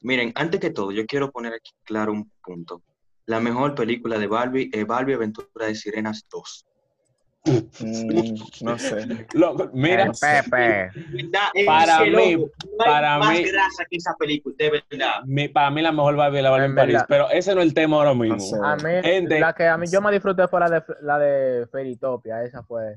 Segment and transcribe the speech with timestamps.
[0.00, 2.82] Miren, antes que todo, yo quiero poner aquí claro un punto.
[3.26, 6.64] La mejor película de Barbie es Barbie Aventura de Sirenas 2.
[7.80, 8.34] Mm,
[8.64, 9.26] no sé.
[9.34, 10.90] Loco, mira, El Pepe.
[11.66, 12.44] Para que, mí-
[12.76, 15.22] para más mí- grasa que esa película, de verdad.
[15.24, 17.60] mi- para mí la mejor Barbie es la Barbie en En París, pero ese no
[17.60, 18.36] es el tema ahora mismo.
[18.36, 18.56] No sé.
[18.62, 19.40] A mí, Gente.
[19.40, 22.96] la que a mí yo me disfruté fue la de, la de Feritopia, esa fue.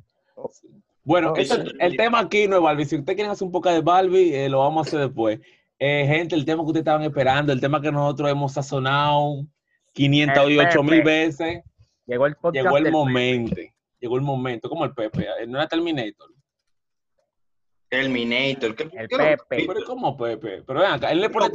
[1.03, 1.71] Bueno, Oh, esto- sí.
[1.79, 2.85] el tema aquí no es Barbie.
[2.85, 5.39] Si ustedes quieren hacer un poco de Barbie, eh, lo vamos a hacer después.
[5.83, 9.47] Eh, gente, el tema que ustedes estaban esperando, el tema que nosotros hemos sazonado
[9.93, 11.63] 508 mil veces,
[12.05, 12.63] Llegó el podcast.
[12.63, 13.55] llegó el del- momento.
[13.99, 16.29] Llegó el momento, como el Pepe, eh, no era Terminator.
[17.89, 18.75] Terminator.
[18.75, 19.65] ¿qué- El qué Pepe.
[19.67, 20.63] Pero ¿cómo Pepe?
[20.65, 21.47] Pero ven acá, él le pone,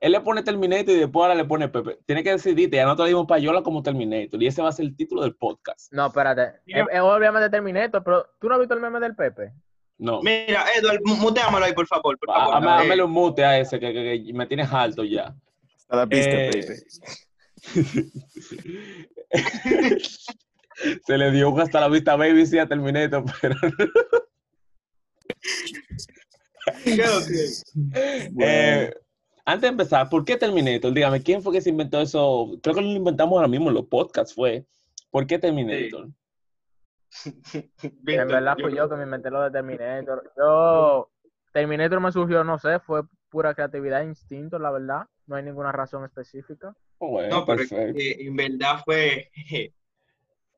[0.00, 1.98] él le pone Terminator y después ahora le pone Pepe.
[2.04, 4.96] Tiene que decidirte, ya nosotros dimos payola como Terminator y ese va a ser el
[4.96, 5.92] título del podcast.
[5.92, 6.60] No, espérate.
[6.66, 9.52] Es, es obviamente Terminator, pero ¿tú no has visto el meme del Pepe?
[9.98, 10.22] No.
[10.22, 12.16] Mira, Edward, mu- muteámoslo ahí, por favor.
[12.18, 12.84] Por favor.
[12.86, 15.34] Eh, un mute a ese que, que- que me tienes alto ya.
[15.88, 16.76] A la pista, Eh.
[21.06, 23.24] Se le dio un hasta la vista baby sí a Terminator,
[28.38, 28.90] eh,
[29.44, 30.92] antes de empezar, ¿por qué Terminator?
[30.92, 32.50] Dígame, ¿quién fue que se inventó eso?
[32.62, 34.64] Creo que lo inventamos ahora mismo en los podcasts, fue.
[35.10, 36.08] ¿Por qué Terminator?
[38.02, 40.32] Víctor, en verdad fui yo que me inventé lo de Terminator.
[40.36, 41.10] Yo,
[41.52, 45.06] Terminator me surgió, no sé, fue pura creatividad e instinto, la verdad.
[45.26, 46.74] No hay ninguna razón específica.
[46.98, 49.30] Oh, bueno, No, pero en verdad fue.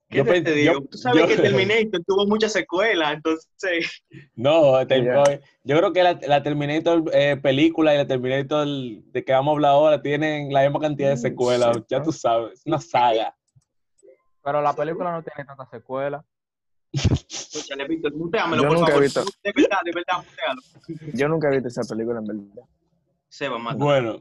[0.08, 0.74] ¿Qué Yo te, digo?
[0.74, 4.02] yo- Tú sabes yo- que Terminator tuvo muchas secuelas, entonces.
[4.34, 5.40] No, te- Ya.
[5.62, 9.54] yo creo que la, la Terminator eh, película y la Terminator de que vamos a
[9.54, 12.04] hablar ahora tienen la misma cantidad de Mm, secuelas, sí, ya ¿no?
[12.04, 13.36] tú sabes, es una saga.
[14.42, 16.24] Pero la película no tiene tantas secuelas.
[16.92, 20.62] Escúchale, Víctor, muteámelo, Yo por nunca he visto- De verdad, de verdad, mutealo.
[21.14, 22.64] Yo nunca he visto esa película, en verdad.
[23.28, 23.76] Seba, mata.
[23.76, 24.18] Bueno,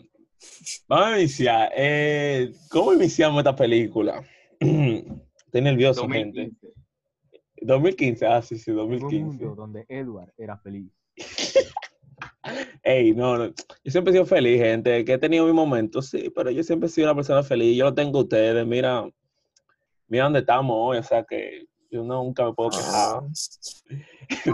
[0.87, 1.71] vamos a iniciar.
[1.75, 4.23] Eh, ¿Cómo iniciamos esta película?
[4.59, 6.51] Estoy nervioso, gente.
[6.51, 6.67] 2015.
[7.61, 9.45] 2015, ah, sí, sí, Un 2015.
[9.45, 10.89] mundo donde Edward era feliz.
[12.83, 13.47] Ey, no, no,
[13.83, 16.87] yo siempre he sido feliz, gente, que he tenido mis momentos, sí, pero yo siempre
[16.87, 17.75] he sido una persona feliz.
[17.77, 19.07] Yo lo tengo a ustedes, mira,
[20.07, 23.21] mira dónde estamos hoy, o sea que yo nunca me puedo quejar.
[23.21, 23.27] Ah,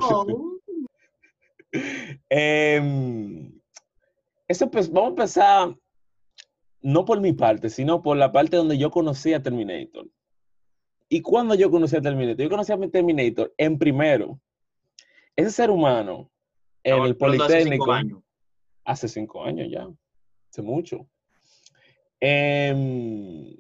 [0.02, 0.52] Oh.
[2.30, 3.52] Em,
[4.48, 5.76] eso pues, vamos a empezar
[6.82, 10.08] no por mi parte, sino por la parte donde yo conocí a Terminator.
[11.10, 12.44] ¿Y cuando yo conocí a Terminator?
[12.44, 14.40] Yo conocí a mi Terminator en primero.
[15.36, 16.32] Ese ser humano
[16.84, 18.20] en el explotando hace cinco Politécnico años.
[18.86, 19.88] hace cinco años ya,
[20.50, 21.08] hace mucho.
[22.22, 23.58] Em,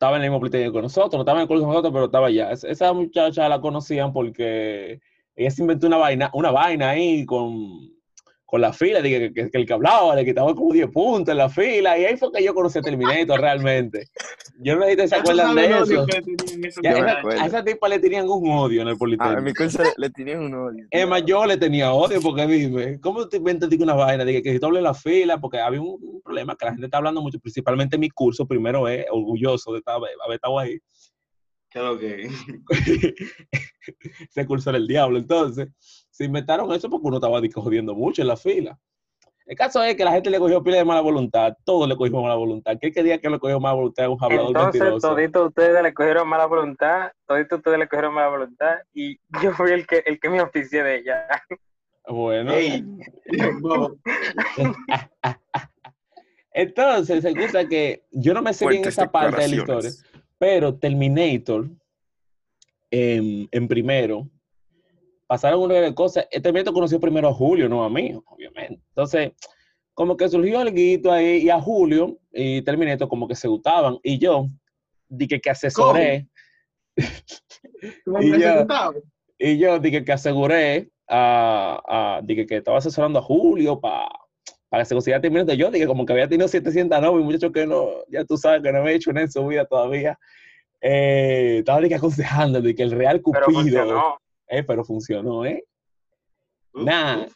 [0.00, 2.04] estaba en el mismo Politécnico con nosotros, no estaba en el colegio con nosotros, pero
[2.06, 2.50] estaba allá.
[2.52, 4.98] Es- Esa muchacha la conocían porque
[5.36, 7.52] ella se inventó una vaina, una vaina ahí con,
[8.50, 11.30] con la fila, de que, que- que el que hablaba, le quitaba como 10 puntos
[11.32, 14.08] en la fila, y ahí fue que yo conocí a Terminator realmente.
[14.58, 16.06] Yo no sé si ustedes se acuerdan de eso.
[16.82, 19.38] Ya, esa- a esa tipa le tenían un odio en el Ah, Politécnico.
[19.38, 20.84] en mi curso le, tenían un odio.
[20.90, 24.24] Es más, yo le tenía odio porque dime, ¿cómo te inventas una vaina?
[24.24, 26.86] Dije que si tú hables la fila, porque había un, un problema que la gente
[26.86, 30.78] está hablando mucho, principalmente en mi curso, primero es orgulloso de estar, haber estado ahí.
[31.70, 32.28] ¿Qué es lo que?
[34.28, 35.18] Ese curso era el diablo.
[35.18, 35.68] Entonces,
[36.10, 38.78] se inventaron eso porque uno estaba jodiendo mucho en la fila.
[39.50, 42.22] El caso es que la gente le cogió pila de mala voluntad, todos le cogimos
[42.22, 42.78] mala voluntad.
[42.80, 44.08] ¿Qué quería que le cogió mala voluntad?
[44.08, 45.08] Un hablador Entonces, mentiroso.
[45.08, 49.72] toditos ustedes le cogieron mala voluntad, toditos ustedes le cogieron mala voluntad, y yo fui
[49.72, 51.26] el que, el que me oficié de ella.
[52.08, 52.52] Bueno.
[56.52, 59.90] Entonces, se gusta que yo no me sé bien esa parte de la historia,
[60.38, 61.66] pero Terminator,
[62.90, 64.28] en, en primero,
[65.26, 66.26] pasaron una de cosas.
[66.30, 68.80] eh, Terminator conoció primero a Julio, no a mí, obviamente.
[68.88, 69.32] Entonces,
[69.94, 74.18] como que surgió algo ahí, y a Julio y Terminator como que se gustaban, y
[74.18, 74.48] yo
[75.08, 76.26] dije que asesoré,
[78.04, 79.02] ¿Tú me Y presentado?
[79.38, 84.08] y yo dije que aseguré, a, a- dije que estaba asesorando a Julio para
[84.68, 85.56] para que se consiguiera Terminator.
[85.56, 88.70] Yo dije como que había tenido 700 novios, muchachos que no, ya tú sabes que
[88.70, 90.16] no había hecho nada en su vida todavía.
[90.80, 94.18] Eh, estaba dije, aconsejando de que el real Pero Cupido, funcionó.
[94.48, 95.64] eh, pero funcionó, ¿eh?
[96.72, 97.26] Nada,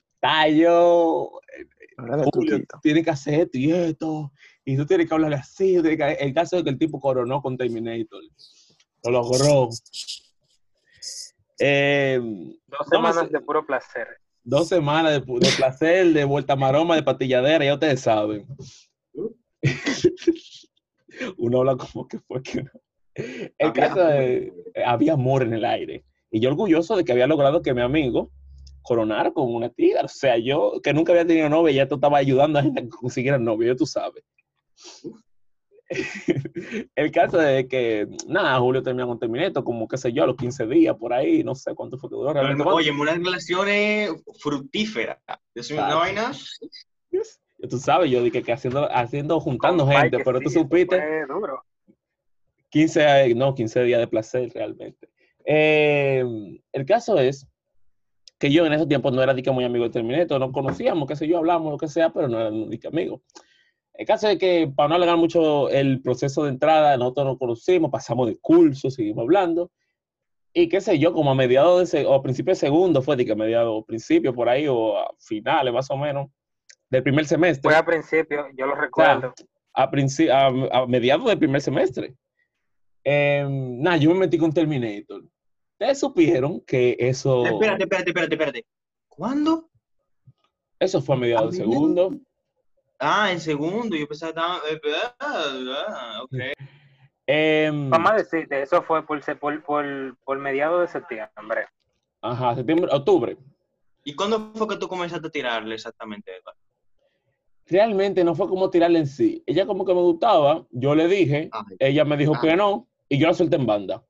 [2.16, 2.78] de Julio, truquito.
[2.82, 4.32] tiene que hacer esto y esto,
[4.64, 5.80] y tú tienes que hablarle así.
[5.82, 8.22] que- El caso es que el tipo coronó con Terminator.
[9.04, 9.68] Lo logró.
[11.58, 12.18] Eh,
[12.66, 14.08] Dos no me semanas de puro placer.
[14.42, 18.46] dos semanas de, de placer, de vuelta maroma, de patilladera, ya ustedes saben.
[21.38, 22.70] Uno habla como que fue que no.
[23.14, 24.52] El Había caso eh,
[24.84, 26.04] había amor en el aire.
[26.30, 28.30] Y yo orgulloso de que había logrado que mi amigo
[28.82, 30.02] coronar con una tía.
[30.04, 32.88] O sea, yo que nunca había tenido novia, ya tú estabas ayudando a gente que
[32.88, 34.22] consiguieran novia, ya tú sabes.
[36.94, 40.36] el caso es que, nada, Julio terminó con Terminator, como qué sé yo, a los
[40.36, 42.62] 15 días por ahí, no sé cuánto fue que duró realmente.
[42.62, 44.10] Pero, Oye, unas relaciones
[44.40, 45.18] fructíferas.
[45.54, 46.32] Es una vaina.
[47.68, 50.96] Tú sabes, yo dije que haciendo, haciendo juntando Compa, gente, pero tú supiste.
[50.98, 51.62] fue duro.
[52.74, 55.08] 15, eh, no, 15 días de placer realmente.
[55.46, 56.24] Eh,
[56.72, 57.46] el caso es
[58.40, 61.14] que yo en esos tiempos no era que muy amigo de Terminator, no conocíamos, qué
[61.14, 63.22] sé yo, hablamos, lo que sea, pero no era de que amigo.
[63.92, 67.92] El caso es que, para no alargar mucho el proceso de entrada, nosotros nos conocimos,
[67.92, 69.70] pasamos de curso, seguimos hablando.
[70.52, 73.24] Y qué sé yo, como a mediados de, o a principios de segundo, fue de
[73.24, 76.26] que a mediados, o principio por ahí, o a finales más o menos,
[76.90, 79.32] del primer semestre Fue al principio, yo lo recuerdo.
[79.74, 82.14] a, princi- a, a mediados del primer semestre.
[83.04, 85.22] Nada, yo me metí con Terminator.
[85.72, 88.66] Ustedes supieron que eso, Espérate, espérate, espérate, espérate.
[89.08, 89.68] ¿Cuándo?
[90.78, 92.10] eso fue a mediados de segundo.
[92.98, 93.96] Ah, en segundo.
[93.96, 94.58] Yo pensaba que estaba.
[94.70, 96.34] eh, ah, ah, ok.
[97.26, 101.66] Em, Vamos a decirte, eso fue por, por, por, por mediados de septiembre.
[102.20, 103.36] ajá, septiembre, octubre.
[104.04, 106.30] ¿Y cuándo fue que tú comenzaste a tirarle exactamente?
[106.36, 106.60] Eduardo?
[107.66, 109.42] Realmente no fue como tirarle en sí.
[109.46, 112.40] Ella como que me gustaba, yo le dije, Ay, ella me dijo Ah.
[112.42, 114.04] que no, y yo la solté en banda.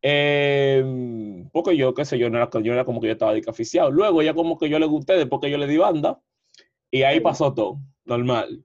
[0.00, 3.40] Em, porque yo, qué sé yo, no era, yo era como que yo estaba de
[3.42, 3.90] que aficiado.
[3.90, 6.20] Luego ella como que yo le gusté después que yo le di banda,
[6.90, 8.64] y ahí pasó todo, normal.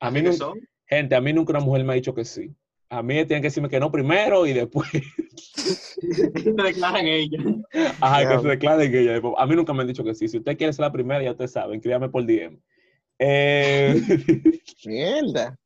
[0.00, 0.60] A mí ¿así que nunca, son?
[0.86, 2.54] gente, a mí nunca una mujer me ha dicho que sí.
[2.90, 4.88] A mí tienen que decirme que no primero y después,
[6.54, 7.38] Te declaran ella.
[8.00, 8.42] ajá, que Diablo.
[8.42, 9.20] se declaren que ella.
[9.38, 10.28] A mí nunca me han dicho que sí.
[10.28, 12.60] Si usted quiere ser la primera, ya ustedes saben, escríbame por DM.
[13.18, 13.94] Eh,
[14.84, 15.56] Mierda.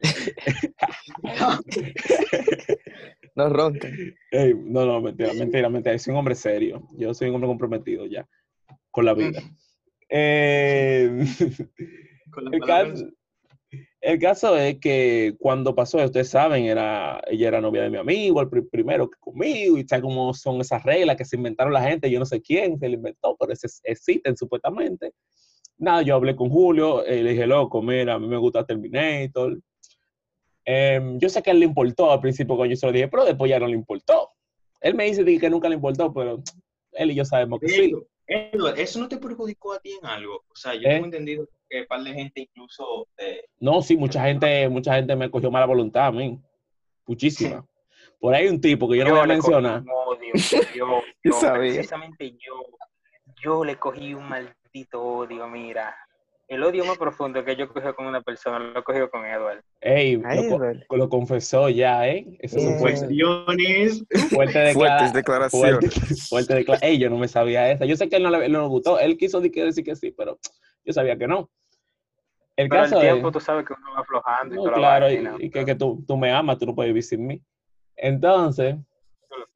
[3.34, 3.96] No roncan.
[4.30, 5.98] ey, no, no, mentira, mentira, mentira.
[5.98, 6.82] Soy un hombre serio.
[6.98, 8.28] Yo soy un hombre comprometido ya
[8.90, 9.40] con la vida.
[10.14, 11.24] Eh,
[12.30, 13.06] Con la el, caso,
[14.02, 18.42] el caso es que cuando pasó, ustedes saben, era, ella era novia de mi amigo,
[18.42, 21.80] el pri- primero que conmigo, y sabe cómo son esas reglas que se inventaron la
[21.82, 25.14] gente, yo no sé quién se lo inventó, pero es- existen supuestamente.
[25.78, 29.58] Nada, yo hablé con Julio, eh, le dije, loco, mira, a mí me gusta Terminator.
[30.64, 33.24] Em, yo sé que él le importó al principio cuando yo se lo dije, pero
[33.24, 34.30] después ya no le importó.
[34.80, 36.40] Él me dice di que nunca le importó, pero
[36.92, 37.94] él y yo sabemos que sí.
[38.26, 40.36] Edward, ¿eso no te perjudicó a ti en algo?
[40.36, 40.92] O sea, yo ¿Eh?
[40.94, 45.14] tengo entendido que un par de gente incluso eh, No, sí, mucha gente, mucha gente
[45.16, 46.38] me cogió mala voluntad a mí.
[47.06, 47.66] Muchísima.
[48.20, 49.80] Por ahí un tipo que yo no voy a mencionar.
[49.82, 50.32] un odio.
[50.74, 51.72] Yo, Yo yo, sabía.
[51.72, 52.64] precisamente yo,
[53.42, 55.94] yo le cogí un maldito odio, mira.
[56.52, 59.62] El odio más profundo que yo cogido con una persona lo he cogido con Edward.
[59.80, 62.26] Ey, lo, co- lo confesó ya, ¿eh?
[62.40, 62.78] Eso es un Bien.
[62.78, 64.04] fuerte, cuestiones.
[64.30, 65.94] fuerte declara- Fuertes declaraciones.
[65.94, 67.86] Fuerte, fuerte decla- Ey, yo no me sabía esa.
[67.86, 68.98] Yo sé que él no le, no le gustó.
[69.00, 70.38] Él quiso decir que sí, pero
[70.84, 71.50] yo sabía que no.
[72.54, 73.12] El Pero caso el es...
[73.14, 75.36] tiempo tú sabes que uno va aflojando y toda claro, y, vaina.
[75.38, 77.42] y que, que tú, tú me amas, tú no puedes vivir sin mí.
[77.96, 78.76] Entonces,
[79.30, 79.46] Tú lo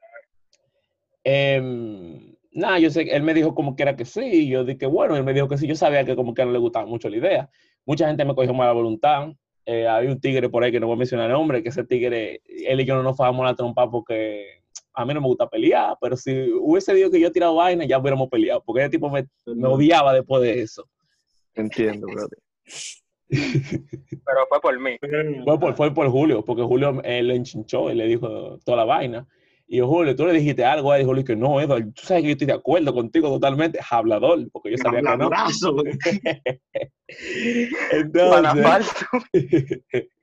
[1.24, 4.64] em, nada, yo sé que él me dijo como que era que sí, y yo
[4.64, 6.86] dije, bueno, él me dijo que sí, yo sabía que como que no le gustaba
[6.86, 7.50] mucho la idea.
[7.84, 9.28] Mucha gente me cogió mala voluntad.
[9.64, 11.84] Eh, hay un tigre por ahí que no voy a mencionar el nombre, que ese
[11.84, 14.62] tigre, él y yo no nos fajamos la trompa porque
[14.94, 17.84] a mí no me gusta pelear, pero si hubiese dicho que yo he tirado vaina,
[17.84, 20.88] ya hubiéramos peleado, porque ese tipo me, me odiaba después de eso.
[21.54, 22.38] Entiendo, brother.
[23.28, 24.98] Pero fue por mí.
[25.44, 28.84] Fue por, fue por Julio, porque Julio eh, le enchinchó y le dijo toda la
[28.84, 29.26] vaina.
[29.68, 32.22] Y yo, Julio, tú le dijiste algo a él, Julio, que no, Eduardo, tú sabes
[32.22, 35.10] que yo estoy de acuerdo contigo totalmente, hablador, porque yo sabía que no.
[35.10, 35.76] Habladorazo.
[37.90, 39.04] Entonces,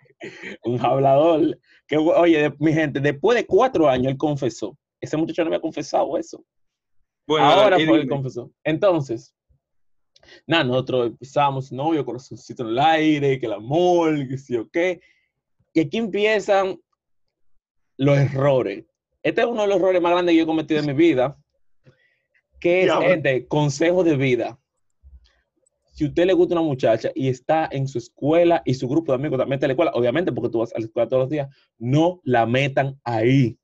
[0.64, 4.78] un hablador, que oye, mi gente, después de cuatro años él confesó.
[5.02, 6.46] Ese muchacho no había confesado eso.
[7.28, 8.50] Bueno, Ahora fue él confesó.
[8.64, 9.36] Entonces,
[10.48, 15.02] nada, nosotros empezamos, novio, corazoncito en el aire, que el amor, que sí o qué.
[15.74, 16.80] Y aquí empiezan
[17.98, 18.86] los errores.
[19.24, 21.38] Este es uno de los errores más grandes que yo he cometido en mi vida,
[22.60, 24.60] que es, gente, consejo de vida.
[25.94, 29.12] Si a usted le gusta una muchacha y está en su escuela y su grupo
[29.12, 31.24] de amigos también está en la escuela, obviamente porque tú vas a la escuela todos
[31.24, 33.58] los días, no la metan ahí.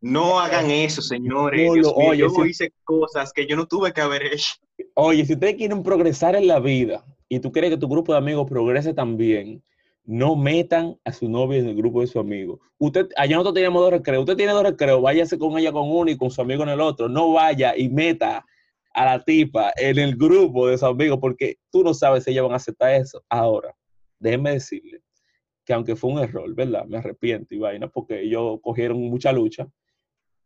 [0.00, 1.64] No hagan eso, señores.
[1.64, 4.24] No Dios lo- mío, oye, yo si- hice cosas que yo no tuve que haber
[4.32, 4.54] hecho.
[4.94, 8.18] Oye, si ustedes quieren progresar en la vida y tú quieres que tu grupo de
[8.18, 9.62] amigos progrese también,
[10.04, 12.60] no metan a su novia en el grupo de su amigo.
[12.78, 14.22] Usted, allá nosotros teníamos dos recreos.
[14.22, 16.80] Usted tiene dos recreos, váyase con ella con uno y con su amigo en el
[16.80, 17.08] otro.
[17.08, 18.44] No vaya y meta
[18.94, 22.44] a la tipa en el grupo de sus amigos porque tú no sabes si ellos
[22.44, 23.22] van a aceptar eso.
[23.28, 23.74] Ahora,
[24.18, 25.00] déjenme decirle
[25.64, 26.84] que aunque fue un error, ¿verdad?
[26.86, 29.68] Me arrepiento y vaina porque ellos cogieron mucha lucha.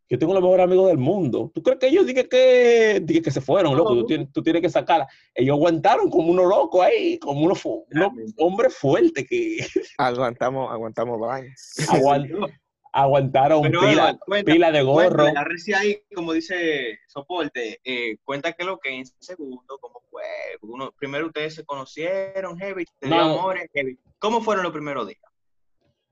[0.08, 1.50] Yo tengo los mejores amigos del mundo.
[1.54, 3.94] ¿Tú crees que ellos dije que, dije que se fueron, loco?
[3.94, 5.06] Tú tienes, tú tienes que sacarla.
[5.34, 9.58] Ellos aguantaron como unos locos ahí, como unos, fu- unos hombres fuertes que
[9.98, 11.18] Aguantamos, aguantamos
[11.88, 12.52] aguant-
[12.92, 15.08] aguantaron Pero, pila, cuenta, de gorro.
[15.08, 20.00] Cuéntale, la reci ahí, como dice Soporte, eh, cuenta que lo que en segundo, cómo
[20.10, 20.22] fue.
[20.62, 23.20] Uno, primero ustedes se conocieron, Heavy, No.
[23.38, 23.98] amores, Heavy.
[24.18, 25.20] ¿Cómo fueron los primeros días?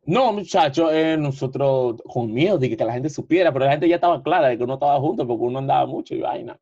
[0.06, 3.94] No, muchachos, eh, nosotros con miedo de que, la gente supiera, pero la gente ya
[3.96, 6.58] estaba clara de que uno estaba juntos porque uno andaba mucho y vaina.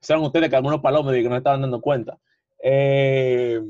[0.00, 2.18] Saben ustedes que algunos palomos de que no estaban dando cuenta.
[2.62, 3.60] Eh,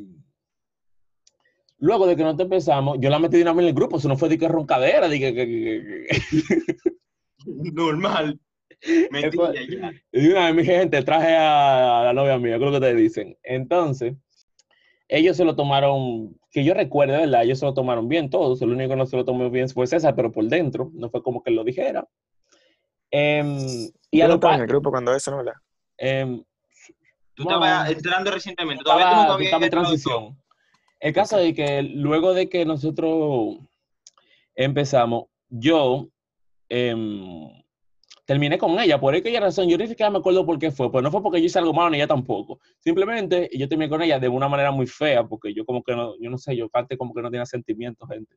[1.79, 4.09] luego de que nosotros empezamos, yo la metí de una vez en el grupo, eso
[4.09, 6.93] no fue de que roncadera, de que, que- que- que-
[7.75, 8.41] Normal.
[9.11, 9.93] Mentira, ya.
[10.11, 13.37] Y una vez, mi gente, traje a la novia mía, creo que ustedes dicen.
[13.43, 14.15] Entonces,
[15.15, 17.43] ellos se lo tomaron, que yo recuerdo, ¿verdad?
[17.43, 18.63] Ellos se lo tomaron bien todos.
[18.63, 21.23] El único que no se lo tomó bien fue César, pero por dentro, no fue
[21.23, 22.09] como que lo dijera.
[23.11, 25.37] Em, y a lo en el grupo cuando eso, ¿no?
[25.39, 25.53] ¿verdad?
[25.99, 26.43] em,
[27.35, 28.83] Tú estabas entrando recientemente.
[28.85, 29.81] Todavía estaba, tú nunca habías estaba en todo.
[29.83, 30.43] transición.
[31.01, 33.59] El caso es que luego de que nosotros
[34.55, 36.09] empezamos, yo
[36.71, 37.62] em,
[38.33, 41.05] terminé con ella, por aquella razón, yo ni siquiera me acuerdo por qué fue, pues
[41.05, 42.61] no fue porque yo hice algo malo ni ella tampoco.
[42.79, 46.19] Simplemente yo terminé con ella de una manera muy fea, porque yo como que no,
[46.19, 48.35] yo no sé, yo parte como que no tenía sentimientos, gente.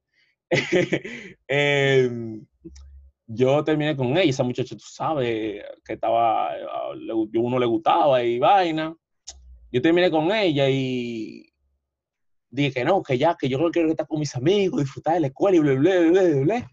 [1.47, 2.45] Em,
[3.25, 6.51] yo terminé con ella, esa muchacha, tú sabes, que estaba,
[6.95, 8.93] le- uno le gustaba y vaina.
[9.71, 11.47] Yo terminé con ella y
[12.49, 15.27] dije que no, que ya, que yo quiero estar con mis amigos, disfrutar de la
[15.27, 16.71] escuela y bla, bla, bla, bla, bla.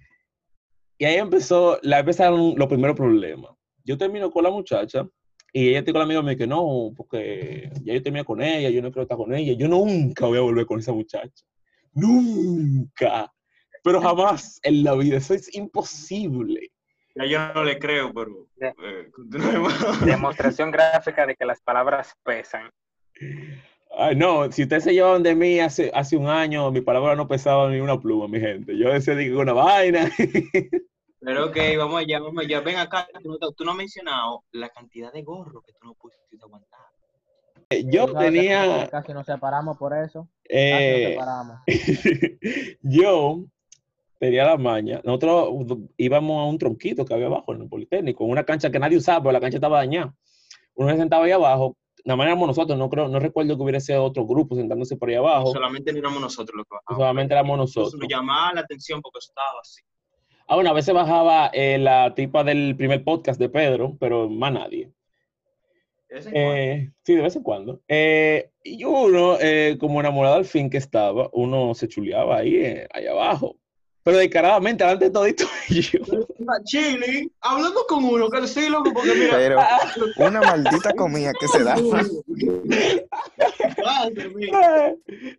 [1.02, 3.50] Y ahí empezó, la empezaron los primeros problemas.
[3.84, 5.04] Yo termino con la muchacha
[5.52, 8.70] y ella está con la amiga me que no, porque ya yo terminé con ella,
[8.70, 11.44] yo no quiero estar con ella, yo nunca voy a volver con esa muchacha.
[11.92, 13.34] Nunca.
[13.82, 16.70] Pero jamás en la vida, eso es imposible.
[17.16, 19.10] Ya yo no le creo, pero eh.
[20.06, 22.70] Demostración gráfica de que las palabras pesan.
[23.98, 27.26] Ay, no, si ustedes se llevaban de mí hace, hace un año, mi palabra no
[27.26, 28.78] pesaba ni una pluma, mi gente.
[28.78, 30.08] Yo decía que una vaina.
[31.24, 32.60] Pero ok, vamos allá, vamos allá.
[32.60, 35.94] Ven acá, tú no, tú no has mencionado la cantidad de gorros que tú no
[35.94, 36.80] pudiste aguantar.
[37.86, 40.28] Yo sabes que tenía, Casi nos separamos por eso.
[40.44, 41.58] Casi nos eh, separamos.
[42.82, 43.44] yo
[44.18, 45.00] tenía la maña.
[45.04, 48.98] Nosotros íbamos a un tronquito que había abajo en el Politécnico, una cancha que nadie
[48.98, 50.14] usaba, pero la cancha estaba dañada.
[50.74, 53.80] Uno se sentaba ahí abajo, nada más éramos nosotros, no creo, no recuerdo que hubiera
[53.80, 57.54] sido otro grupo sentándose por ahí abajo, Solamente no éramos nosotros los que solamente éramos
[57.54, 58.00] Eso nosotros.
[58.00, 59.82] nos llamaba la atención porque estaba así.
[60.52, 64.52] Ah, bueno, a veces bajaba eh, la tipa del primer podcast de Pedro, pero más
[64.52, 64.92] nadie.
[66.10, 66.54] De vez en cuando.
[66.54, 67.80] Eh, sí, de vez en cuando.
[67.88, 69.38] Eh, y uno,
[69.80, 73.56] como enamorado al fin que estaba, uno se chuleaba ahí, ahí abajo.
[74.04, 76.00] Pero descaradamente, delante de todito yo.
[76.64, 79.36] Chile, hablando con uno, que sí, loco, porque mira.
[79.36, 79.60] Pero
[80.28, 81.76] una maldita comida que se da.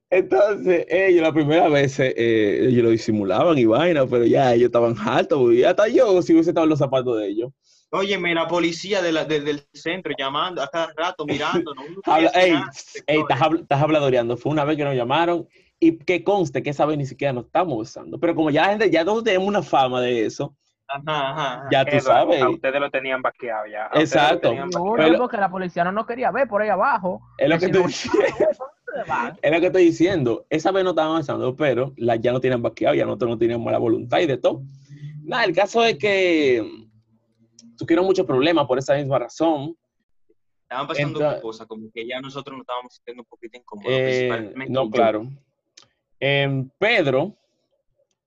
[0.10, 4.96] Entonces, ellos la primera vez, eh, ellos lo disimulaban y vaina, pero ya ellos estaban
[4.98, 7.52] hartos, y hasta yo, si hubiese estado en los zapatos de ellos.
[7.92, 11.76] Óyeme, la policía de la- de- del centro llamando a cada rato, mirando.
[11.76, 11.84] ¿no?
[11.84, 13.22] Uno Habla, ey, ey, sectores.
[13.22, 14.36] estás, habl- estás habladoreando.
[14.36, 15.48] Fue una vez que nos llamaron
[15.88, 18.20] y que conste que esa vez ni siquiera nos estamos besando.
[18.20, 20.56] Pero como ya la gente, ya todos tenemos una fama de eso,
[20.88, 21.70] Ajá, ajá, ajá.
[21.72, 22.42] ya tú Eduardo, sabes.
[22.42, 23.86] A ustedes lo tenían vaqueado ya.
[23.92, 24.50] a Exacto.
[24.50, 24.94] tenían No.
[24.96, 27.22] Pero- porque la policía no nos quería ver por ahí abajo.
[27.38, 28.30] Es lo que si estoy diciendo.
[29.42, 30.46] Es lo que estoy diciendo.
[30.52, 33.66] Esa vez no estaban besando, pero la, ya no tienen vaqueado, ya nosotros no teníamos
[33.66, 34.62] mala voluntad y de todo.
[35.24, 36.64] Nada, el caso es que
[37.78, 39.76] tuvieron muchos problemas por esa misma razón.
[40.64, 43.92] Estaban pasando Entonces- cosas, como que ya nosotros nos estábamos sintiendo un poquito incómodos.
[43.92, 45.24] Eh, principalmente no, yo.
[46.78, 47.36] Pedro,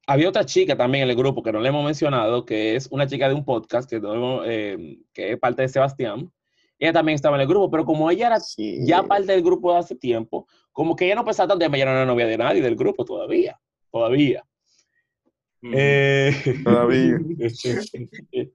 [0.07, 3.07] había otra chica también en el grupo que no le hemos mencionado, que es una
[3.07, 6.31] chica de un podcast que, que es parte de Sebastián.
[6.79, 8.81] Ella también estaba en el grupo, pero como ella era Sí.
[8.87, 11.91] ya parte del grupo de hace tiempo, como que ella no pensaba tanto, ella no
[11.93, 13.59] era novia de nadie del grupo todavía,
[13.91, 14.45] todavía.
[15.63, 17.19] Eh, Todavía.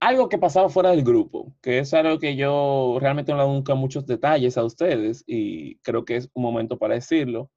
[0.00, 3.52] algo que pasaba fuera del grupo, que es algo que yo realmente no le doy
[3.54, 7.50] nunca muchos detalles a ustedes y creo que es un momento para decirlo.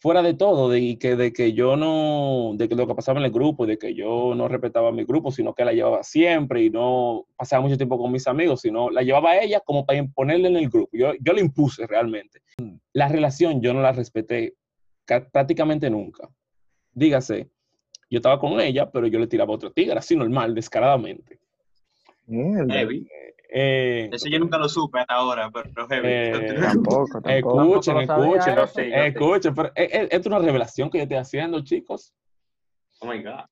[0.00, 3.18] Fuera de todo, de y que, de que yo no, de que lo que pasaba
[3.18, 6.04] en el grupo, de que yo no respetaba a mi grupo, sino que la llevaba
[6.04, 9.84] siempre y no pasaba mucho tiempo con mis amigos, sino la llevaba a ella como
[9.84, 10.90] para imponerle en el grupo.
[10.96, 12.42] Yo, yo la impuse realmente.
[12.92, 14.54] La relación yo no la respeté
[15.04, 16.28] ca- prácticamente nunca.
[16.92, 17.48] Dígase,
[18.08, 21.40] yo estaba con ella, pero yo le tiraba a otro tigre, así normal, descaradamente.
[22.26, 22.86] Mierda.
[23.50, 26.06] Eh, Eso yo nunca lo supe hasta ahora, pero heavy.
[26.06, 27.62] Eh, Tampoco, tampoco.
[27.62, 28.90] escuchen, Tampoco escuchen, sí.
[28.94, 32.12] escuchen, pero es, es- una revelación que yo estoy haciendo, chicos.
[33.00, 33.44] oh my God.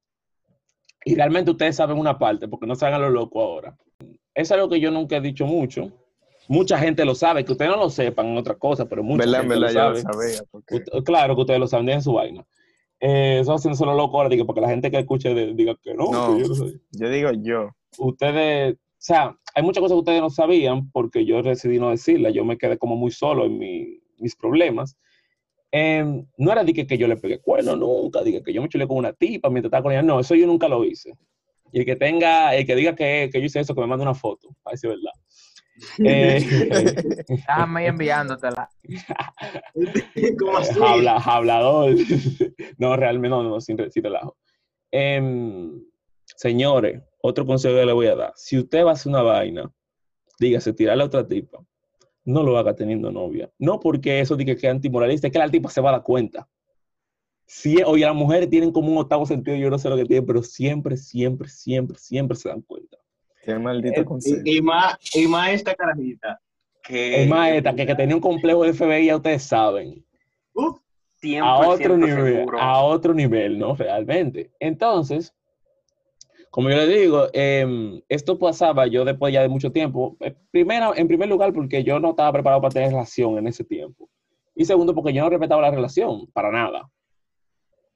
[1.05, 3.77] Y realmente ustedes saben una parte, porque no se hagan lo loco ahora.
[4.35, 5.91] Es algo que yo nunca he dicho mucho.
[6.49, 9.43] Mucha gente lo sabe, que ustedes no lo sepan en otra cosa, pero mucha ¿Verdad?
[9.45, 10.29] En gente verdad, lo ya lo sabe.
[10.33, 10.49] sabía.
[10.51, 10.75] Porque...
[10.77, 12.45] Usted- claro que ustedes lo saben, en su vaina.
[13.01, 16.37] Eh, eso haciendo solo loco ahora, porque la gente que escuche diga que no, No.
[16.37, 16.81] que yo no sé.
[16.93, 17.71] Yo digo yo.
[17.99, 18.77] Ustedes,
[19.07, 22.35] sea, hay muchas cosas que ustedes no sabían porque yo decidí no decirlas.
[22.35, 24.97] Yo me quedé como muy solo en mi- mis problemas.
[25.71, 28.87] Em, no era de que, yo le pegué cuerno nunca, dije que yo me chulé
[28.87, 30.03] con una tipa mientras estaba con ella.
[30.03, 31.13] No, eso yo nunca lo hice.
[31.73, 34.03] Y el que tenga, el que diga que, que yo hice eso, que me mande
[34.05, 35.13] una foto, para decir verdad.
[36.07, 36.41] Eh,
[37.29, 38.71] Déjame enviándotela.
[40.39, 40.79] ¿Cómo así?
[40.83, 41.95] Habla, hablador.
[42.79, 44.37] no, realmente no, no, sin, sin relajo.
[44.91, 45.83] Em,
[46.25, 48.33] señores, otro consejo que le voy a dar.
[48.37, 49.71] Si usted va a hacer una vaina,
[50.39, 51.59] dígase, tirarle a otra tipa,
[52.25, 53.51] no lo haga teniendo novia.
[53.59, 56.03] No porque eso diga que es antimoralista, es que la tipa se va a dar
[56.03, 56.49] cuenta.
[57.47, 60.27] Si, oye, las mujeres tienen como un octavo sentido, yo no sé lo que tienen,
[60.27, 62.97] pero siempre, siempre, siempre, siempre se dan cuenta.
[63.45, 64.43] Qué maldito Eh, consejo.
[64.45, 66.41] Y, y más, y más esta carajita.
[66.83, 70.05] Que, Es más, esta, que, que tenía un complejo de FBI, ya ustedes saben.
[70.55, 70.79] Uf,
[71.23, 72.61] 100% a otro nivel, seguro.
[72.61, 73.77] a otro nivel, ¿no?
[73.77, 74.51] Realmente.
[74.59, 75.33] Entonces,
[76.57, 80.17] como yo le digo, em, esto pasaba yo después ya de mucho tiempo.
[80.21, 83.63] Eh, Primero, en primer lugar, porque yo no estaba preparado para tener relación en ese
[83.63, 84.09] tiempo.
[84.55, 86.91] Y segundo, porque yo no respetaba la relación, para nada.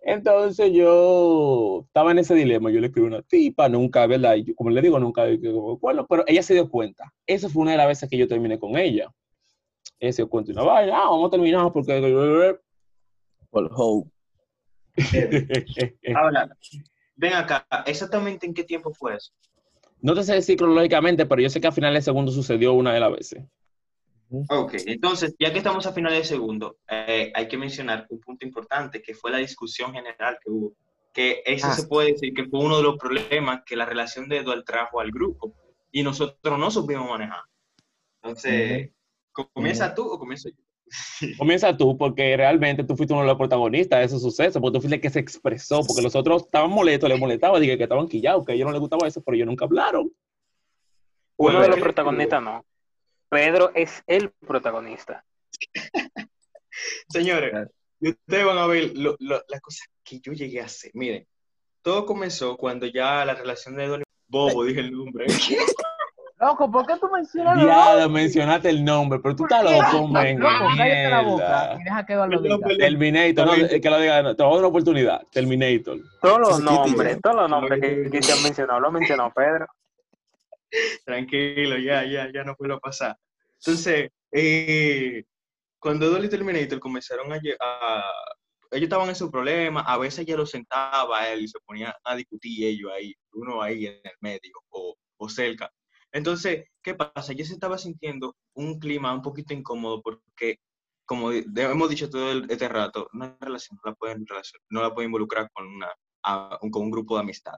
[0.03, 2.71] Entonces yo estaba en ese dilema.
[2.71, 4.35] Yo le escribí a una tipa, nunca, ¿verdad?
[4.35, 5.25] Y yo, como le digo, nunca,
[5.81, 7.11] bueno, pero ella se dio cuenta.
[7.27, 9.11] Esa fue una de las veces que yo terminé con ella.
[9.99, 12.59] Ella se dio cuenta y vaina, ah, vamos a terminar porque
[13.49, 14.11] Por hope.
[16.15, 16.55] ahora,
[17.21, 19.33] ven acá, exactamente en qué tiempo fue eso.
[20.01, 22.95] No te sé decir cronológicamente, pero yo sé que a final de segundo sucedió una
[22.95, 23.45] de las veces.
[24.49, 28.47] Ok, entonces, ya que estamos a finales de segundo, eh, hay que mencionar un punto
[28.47, 30.73] importante, que fue la discusión general que hubo.
[31.13, 31.73] Que ese Ah.
[31.73, 35.01] se puede decir que fue uno de los problemas que la relación de Eduard trajo
[35.01, 35.53] al grupo.
[35.93, 37.43] Y nosotros no supimos manejar.
[38.23, 38.91] Entonces,
[39.33, 40.55] ¿comienza tú o comienzo yo?
[41.39, 44.81] Comienza tú, porque realmente tú fuiste uno de los protagonistas de ese suceso, porque tú
[44.83, 48.09] fuiste el que se expresó, porque los otros estaban molestos, les molestaba, dije que estaban
[48.09, 50.13] quillados, que a ellos no les gustaba eso, pero ellos nunca hablaron.
[51.37, 52.65] Uno de los ¿qué- protagonistas no.
[53.29, 55.25] Pedro es el protagonista.
[57.09, 57.53] Señores,
[58.01, 60.91] ustedes van a ver lo- lo- las cosas que yo llegué a hacer.
[60.95, 61.27] Miren,
[61.83, 64.03] todo comenzó cuando ya la relación de Eduard...
[64.29, 65.27] Bobo, dije el nombre.
[66.41, 70.39] Loco, ¿por qué tú mencionas los Ya mencionaste el nombre, pero tú estás loco, men.
[70.41, 72.69] Loco, cállate la boca y deja que diga.
[72.79, 75.23] Terminator, no, eh, que lo diga, no, te voy a dar una oportunidad.
[75.31, 75.99] Terminator.
[76.23, 79.67] Todos los nombres, todos los nombres que, que se han mencionado, lo mencionó Pedro.
[81.05, 83.17] Tranquilo, ya, ya, ya no puedo pasar.
[83.59, 85.25] Entonces, eh,
[85.79, 88.05] cuando Dolly y Terminator comenzaron a, a-
[88.71, 91.95] Ellos estaban en su problema, a veces ella lo sentaba a él y se ponía
[92.05, 95.71] a discutir ellos ahí, uno ahí en el medio o, o cerca.
[96.13, 97.33] Entonces, ¿qué pasa?
[97.33, 100.59] Yo se estaba sintiendo un clima un poquito incómodo porque,
[101.07, 103.91] como hemos dicho todo el- este rato, una relación no
[104.83, 105.67] la pueden, involucrar con,
[106.25, 107.55] a- un grupo de amistad.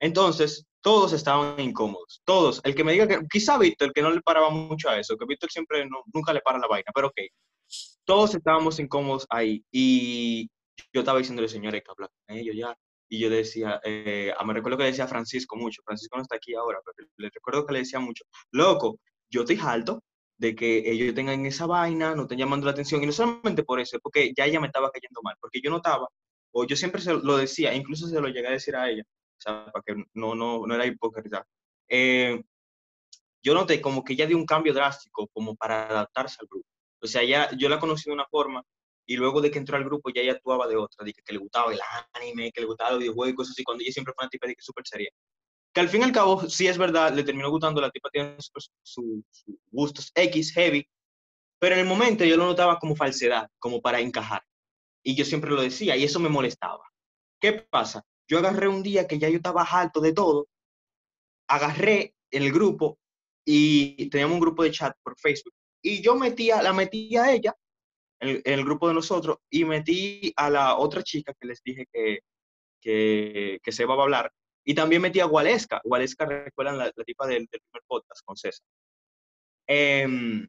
[0.00, 2.60] Entonces, todos estaban incómodos, todos.
[2.64, 5.24] El que me diga que, quizá Víctor, que no le paraba mucho a eso, que
[5.26, 7.20] Víctor siempre, nunca le para la vaina, pero ok.
[8.04, 10.46] Todos estábamos incómodos ahí y
[10.92, 12.76] yo estaba diciéndole, señores, que hablar con ellos ya.
[13.08, 16.22] Y yo decía, eh, ah, me recuerdo que le decía a Francisco mucho, Francisco no
[16.22, 18.98] está aquí ahora, pero le recuerdo que le decía mucho, loco,
[19.30, 20.02] yo estoy alto
[20.38, 23.80] de que ellos tengan esa vaina, no estén llamando la atención, y no solamente por
[23.80, 26.08] eso, es porque ya ella me estaba cayendo mal, porque yo notaba,
[26.52, 29.40] o yo siempre se lo decía, incluso se lo llegué a decir a ella, o
[29.40, 31.46] sea, para que no, no, no era hipócrita.
[31.88, 32.42] Eh,
[33.42, 36.66] yo noté como que ella dio un cambio drástico como para adaptarse al grupo.
[37.02, 38.62] O sea, ya, yo la conocí de una forma
[39.06, 41.38] y luego de que entró al grupo ya ella actuaba de otra, de que, le
[41.38, 41.80] gustaba el
[42.12, 44.46] anime, que le gustaba los videojuegos y cosas así, cuando ella siempre fue una tipa
[44.46, 45.10] de que súper seria.
[45.72, 48.36] Que al fin y al cabo, sí es verdad, le terminó gustando, la tipa tiene
[48.38, 50.86] sus su, su gustos X, heavy,
[51.58, 54.42] pero en el momento yo lo notaba como falsedad, como para encajar.
[55.02, 56.84] Y yo siempre lo decía y eso me molestaba.
[57.40, 58.04] ¿Qué pasa?
[58.26, 60.48] Yo agarré un día que ya yo estaba harto de todo,
[61.46, 62.98] agarré el grupo
[63.44, 67.54] y teníamos un grupo de chat por Facebook y yo metía, la metí a ella
[68.20, 71.86] en en el grupo de nosotros y metí a la otra chica que les dije
[71.92, 72.20] que,
[72.80, 74.32] que, que se iba a hablar
[74.64, 75.80] y también metí a Waleska.
[75.84, 78.66] Waleska, recuerdan la, la tipa del, del primer podcast con César.
[79.66, 80.46] Em,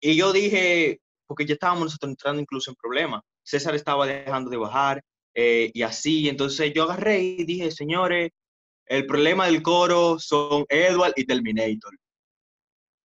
[0.00, 3.22] y yo dije, porque ya estábamos nosotros entrando incluso en problemas.
[3.42, 5.02] César estaba dejando de bajar
[5.34, 6.28] eh, y así.
[6.28, 8.30] Entonces yo agarré y dije, señores,
[8.86, 11.96] el problema del coro son Edward y Terminator.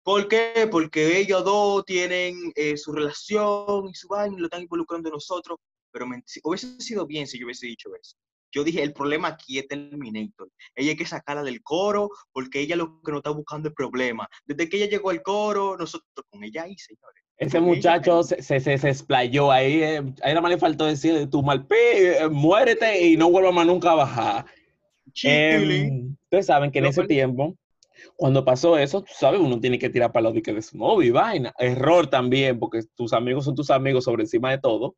[0.03, 0.67] ¿Por qué?
[0.71, 5.57] Porque ellos dos tienen eh, su relación y su vaina lo están involucrando en nosotros.
[5.91, 8.15] Pero me- si- hubiese sido bien si yo hubiese dicho eso.
[8.53, 10.49] Yo dije, el problema aquí es Terminator.
[10.75, 14.27] Ella hay que sacarla del coro porque ella lo que no está buscando es problema.
[14.45, 17.23] Desde que ella llegó al coro, nosotros con ella ahí, señores.
[17.37, 19.81] Ese ella muchacho se, se, se, explayó ahí.
[19.81, 23.65] eh, Ahí nada más le faltó decir, tu malpi, eh, muérete y no vuelva más
[23.65, 24.45] nunca a bajar.
[25.23, 27.55] Em, ustedes saben que en ese tiempo,
[28.15, 31.07] cuando pasó eso, tú sabes, uno tiene que tirar para los diques de su novio
[31.07, 31.53] y vaina.
[31.57, 34.95] Error también, porque tus amigos son tus amigos sobre encima de todo.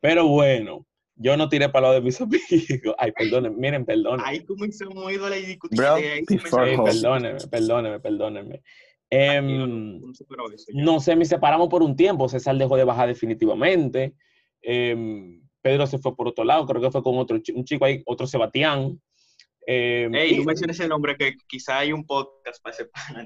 [0.00, 0.86] Pero bueno,
[1.16, 2.94] yo no tiré para los de mis amigos.
[2.98, 4.22] Ay, perdónenme, miren, perdónenme.
[4.26, 5.78] Ahí comenzamos a ir a la discutir.
[6.84, 8.62] Perdónenme, perdónenme, perdónenme.
[9.10, 10.00] Em,
[10.72, 12.28] No sé, me separamos por un tiempo.
[12.28, 14.14] César dejó de bajar definitivamente.
[14.62, 18.02] Em, Pedro se fue por otro lado, creo que fue con otro un chico ahí,
[18.06, 19.00] otro Sebastián.
[19.66, 23.20] Em, Ey, no menciones ese nombre que quizá hay un podcast para ese pana,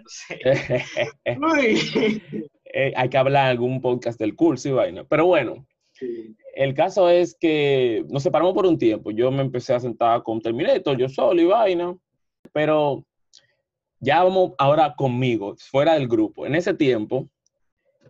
[1.25, 2.41] entonces.
[2.77, 5.05] Eh, hay que hablar algún podcast del curso y vaina.
[5.05, 6.35] Pero bueno, Sí.
[6.57, 9.13] el caso es que nos separamos por un tiempo.
[9.13, 11.97] Yo me empecé a sentar con Terminator, yo solo y vaina.
[12.53, 13.05] Pero
[14.01, 16.47] ya vamos ahora conmigo, fuera del grupo.
[16.47, 17.29] En ese tiempo,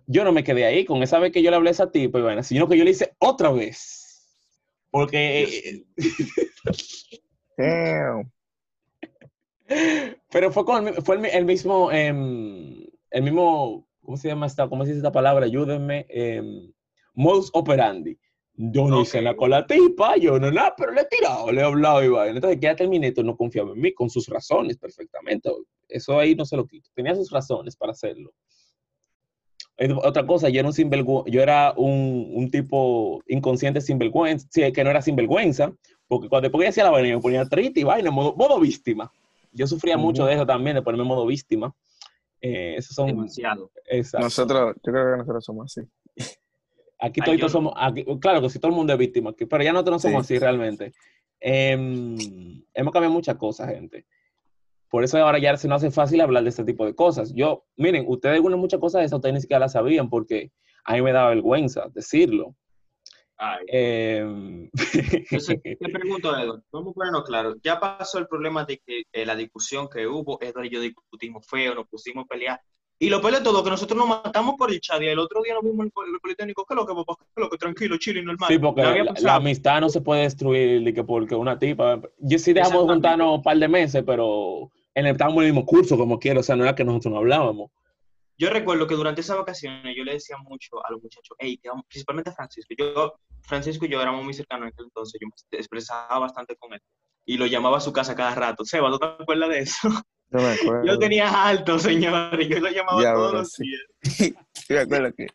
[0.06, 2.18] yo no me quedé ahí con esa vez que yo le hablé a esa tipa
[2.18, 4.26] y vaina, sino que yo le hice otra vez.
[4.90, 5.84] Porque,
[7.56, 8.30] Damn.
[10.30, 14.68] pero fue con fue el, el mismo, em, el mismo, ¿cómo se llama esta?
[14.68, 15.46] ¿Cómo se dice esta palabra?
[15.46, 16.06] Ayúdenme.
[16.08, 16.72] em,
[17.14, 18.18] modus operandi.
[18.56, 19.24] Yo no hice Ok.
[19.24, 22.08] nada con la tipa, yo no nada, pero le he tirado, le he hablado y
[22.08, 22.36] vaina.
[22.36, 25.50] Entonces, que ya terminé, no confiaba en mí, con sus razones, perfectamente.
[25.88, 26.88] Eso ahí no se lo quito.
[26.94, 28.32] Tenía sus razones para hacerlo.
[29.76, 34.84] Eh, Otra cosa, yo era un sinvergüenza, yo era un, un tipo inconsciente sinvergüenza, que
[34.84, 35.72] no era sinvergüenza,
[36.08, 38.58] porque cuando después que hacía la vaina, yo me ponía triste y vaina, modo, modo
[38.60, 39.10] víctima.
[39.52, 41.74] Yo sufría mucho de eso también, de ponerme en modo víctima.
[42.40, 43.70] Eh, esos son, Demasiado.
[43.86, 44.24] exacto.
[44.26, 45.88] Nosotros, yo creo que nosotros somos así.
[47.00, 47.70] Aquí Ay, toditos yo no.
[47.70, 49.98] somos, aquí- claro que sí, todo el mundo es víctima, aquí, pero ya nosotros no
[50.10, 50.34] somos Sí.
[50.34, 50.92] así realmente.
[51.40, 52.16] Em,
[52.74, 54.06] hemos cambiado muchas cosas, gente.
[54.88, 57.32] Por eso ahora ya se nos hace fácil hablar de este tipo de cosas.
[57.34, 60.52] Yo, miren, ustedes algunas muchas cosas de esas ustedes ni siquiera las sabían porque
[60.84, 62.54] a mí me daba vergüenza decirlo.
[63.66, 64.70] Em,
[65.12, 67.54] Entonces, te pregunto, Edward, vamos a ponernos claro.
[67.62, 71.46] Ya pasó el problema de que eh, la discusión que hubo, Edward y yo discutimos
[71.46, 72.60] feo, nos pusimos a pelear.
[72.98, 75.42] Y lo peor de todo, que nosotros nos matamos por el chat y el otro
[75.42, 76.64] día nos vimos en el, pol- el Politécnico.
[76.64, 77.16] ¿Qué es lo que, papá?
[77.34, 77.58] ¿Qué lo que?
[77.58, 78.52] Tranquilo, chile, normal.
[78.52, 78.82] sí, porque
[79.20, 82.00] la, amistad no se puede destruir de que porque una tipa.
[82.18, 85.52] Yo sí dejamos de juntarnos un par de meses, pero en el, estábamos en el
[85.54, 87.70] mismo curso, como quiero, o sea, no era que nosotros no hablábamos.
[88.36, 91.68] Yo recuerdo que durante esas vacaciones yo le decía mucho a los muchachos, hey, te
[91.68, 92.74] amo", principalmente a Francisco.
[92.76, 96.72] Yo, Francisco y yo éramos muy cercanos en aquel entonces, yo me expresaba bastante con
[96.72, 96.80] él.
[97.26, 98.64] Y lo llamaba a su casa cada rato.
[98.64, 99.88] Seba, ¿tú te acuerdas de eso?
[100.30, 100.84] No me acuerdo.
[100.84, 102.48] Yo tenía alto, señores.
[102.48, 103.64] Yo lo llamaba Ya, todos bueno, los sí.
[103.64, 103.82] días.
[104.68, 105.26] Yo me acuerdo que,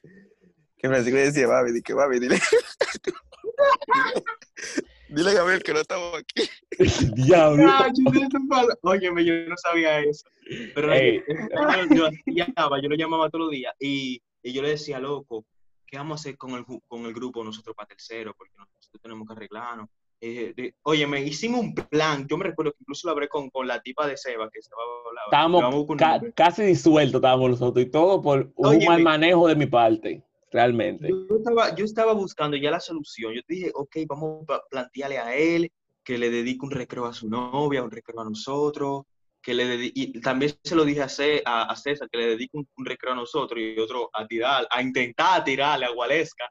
[0.78, 2.40] que Francisco le decía, Babi, di que Babi, dile.
[5.10, 6.50] dile a Gabriel que no estamos aquí.
[7.16, 7.72] Diablo.
[8.82, 10.26] Óyeme, yo no sabía eso.
[10.74, 11.22] Pero Ey.
[11.96, 12.46] yo, yo,
[12.82, 15.46] yo lo llamaba todos los días y, y yo le decía, loco,
[15.86, 18.34] ¿qué vamos a hacer con el, con el grupo nosotros para tercero?
[18.38, 19.88] Porque nosotros tenemos que arreglarnos.
[20.22, 22.28] Eh, de- óyeme, hicimos un plan.
[22.30, 24.82] Yo me recuerdo que incluso lo hablé con, con la tipa de Seba, que Seba
[25.08, 25.28] hablaba.
[25.62, 28.86] Estábamos ca- casi disueltos, estábamos nosotros, y todo por un Óyeme.
[28.86, 31.10] mal manejo de mi parte, realmente.
[31.10, 33.34] Yo estaba, yo estaba buscando ya la solución.
[33.34, 35.72] Yo dije, ok, vamos a plantearle a él
[36.04, 39.04] que le dedique un recreo a su novia, un recreo a nosotros,
[39.42, 42.28] que le dedi- y también se lo dije a, Ce- a, a César, que le
[42.28, 46.46] dedique un, un recreo a nosotros y otro a tirar, a intentar tirarle a Gualesca.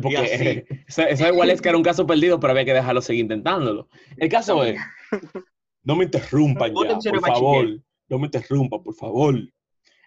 [0.00, 0.62] Porque así.
[0.88, 3.88] eso, eso igual es que era un caso perdido, pero había que dejarlo seguir intentándolo.
[4.16, 4.78] El caso es,
[5.84, 7.80] no me interrumpan ya, por favor.
[8.08, 9.34] No me interrumpan, por favor.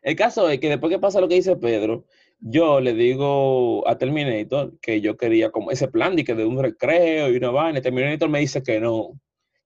[0.02, 2.06] El caso es que después que pasa lo que dice Pedro,
[2.39, 6.62] yo le digo a Terminator que yo quería como ese plan de que de un
[6.62, 7.82] recreo y una vaina.
[7.82, 9.19] Terminator me dice que no,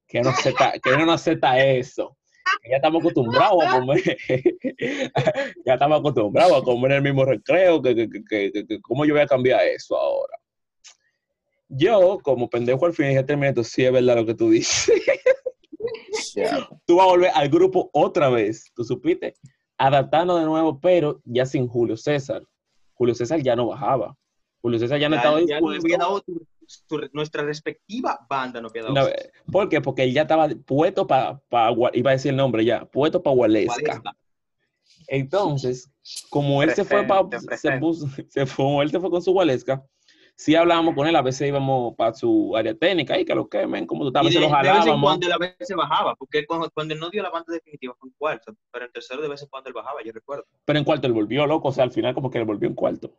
[0.07, 2.15] que no acepta, que no acepta eso.
[2.63, 4.01] Que ya estamos acostumbrados a comer,
[5.65, 9.21] ya estamos acostumbrados a comer el mismo recreo, que, que, que, que- ¿cómo yo voy
[9.21, 10.35] a cambiar eso ahora?
[11.67, 14.89] Yo, como pendejo al fin, dije, Terminator, sí es verdad lo que tú dices.
[16.35, 16.67] Ya.
[16.85, 19.33] tú vas a volver al grupo otra vez, ¿tú supiste?
[19.77, 22.43] Adaptando de nuevo, pero ya sin Julio César.
[22.99, 24.15] Julio César ya no bajaba.
[24.61, 25.85] Julio César ya no estaba ya dispuesto.
[25.85, 26.45] había dado tu-
[26.85, 28.93] tu- nuestra respectiva banda nos había dado.
[28.95, 29.07] No,
[29.51, 29.79] ¿Por qué?
[29.79, 31.41] Porque él ya estaba puesto para,
[31.93, 34.03] iba a decir el nombre ya, puesto para Gualesca.
[35.07, 35.89] Entonces,
[36.29, 37.21] como él se fue para,
[37.57, 37.79] se,
[38.29, 39.81] se fue, él se fue con su Gualesca,
[40.39, 43.85] sí hablábamos con él, a veces íbamos para su área técnica, y que lo quemen,
[43.85, 45.03] como tú Y estabas, de, se lo de vez en jalábamos.
[45.09, 47.93] cuando él a veces se bajaba, porque cuando, cuando él no dio la banda definitiva
[47.99, 50.45] fue en cuarto, pero en tercero de vez en cuando él bajaba, yo recuerdo.
[50.63, 52.75] Pero en cuarto él volvió loco, o sea, al final como que él volvió en
[52.75, 53.11] cuarto.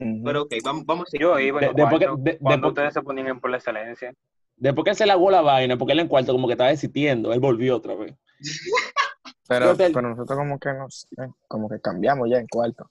[0.00, 0.22] Ujú.
[0.24, 1.26] Pero ok, vamos, vamos a seguir.
[1.28, 3.50] Yo iba en De- después que- cuarto de- cuando después que- ustedes se ponían por
[3.50, 4.12] la excelencia.
[4.56, 6.70] Después que él se le aguó la vaina, porque él en cuarto como que estaba
[6.70, 8.14] desistiendo, él volvió otra vez.
[9.46, 12.90] Pero, pero nosotros como que nos, eh, como que cambiamos ya en cuarto.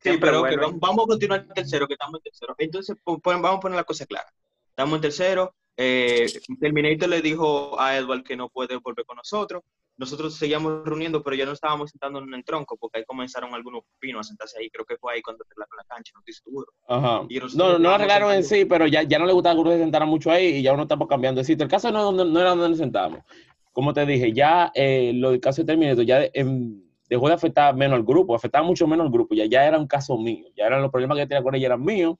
[0.00, 0.78] Sí, Siempre pero vuelven.
[0.80, 2.54] vamos- a continuar en tercero, que estamos en tercero.
[2.58, 4.28] Entonces, vamos a poner la cosa clara.
[4.70, 5.54] Estamos en tercero.
[5.80, 6.26] eh,
[6.60, 9.62] Terminator le dijo a Edward que no puede volver con nosotros.
[9.96, 13.82] Nosotros seguíamos reuniendo, pero ya no estábamos sentándonos en el tronco, porque ahí comenzaron algunos
[14.00, 14.70] pinos a sentarse ahí.
[14.70, 16.72] Creo que fue ahí cuando arreglaron la cancha, no estoy seguro.
[16.88, 17.26] Ajá.
[17.28, 19.78] Y No, no arreglaron en sí, pero ya, ya no le gustaba que uno se
[19.78, 21.64] sentara mucho ahí y ya uno estamos cambiando de sitio.
[21.64, 23.20] El caso no, no, no era donde nos sentábamos.
[23.72, 27.74] Como te dije, ya eh, lo del caso de Terminator ya em, dejó de afectar
[27.74, 30.66] menos al grupo, afectaba mucho menos al grupo, ya, ya era un caso mío, ya
[30.66, 32.16] eran los problemas que tenía con ella eran míos.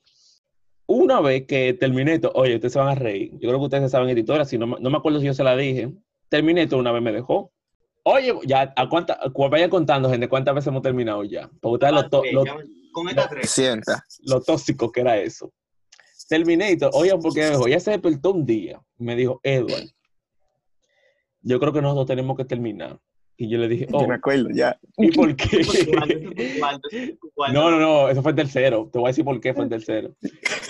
[0.86, 4.08] Una vez que Terminator, oye, ustedes se van a reír, yo creo que ustedes saben
[4.08, 5.92] esta historia, si no, me- no me acuerdo si yo se la dije,
[6.30, 7.52] Terminator una vez me dejó.
[8.04, 11.50] Oye, ya, ¿a cuánta, cu- vayan contando, gente, cuántas veces hemos terminado ya?
[11.60, 12.56] Porque ustedes lo, to- Ok, lo- ya-
[12.92, 13.06] con.
[13.42, 14.02] Sienta.
[14.24, 15.52] lo tóxico que era eso.
[16.26, 19.88] Terminator, oigan, porque me dejó, ella se despertó un día, me dijo, Edward,
[21.42, 22.98] yo creo que nosotros tenemos que terminar.
[23.40, 24.78] Y yo le dije, oh, Yo me acuerdo ya.
[24.98, 25.62] ¿y por qué?
[27.52, 28.90] No, no, no, eso fue el tercero.
[28.92, 30.14] Te voy a decir por qué fue el tercero.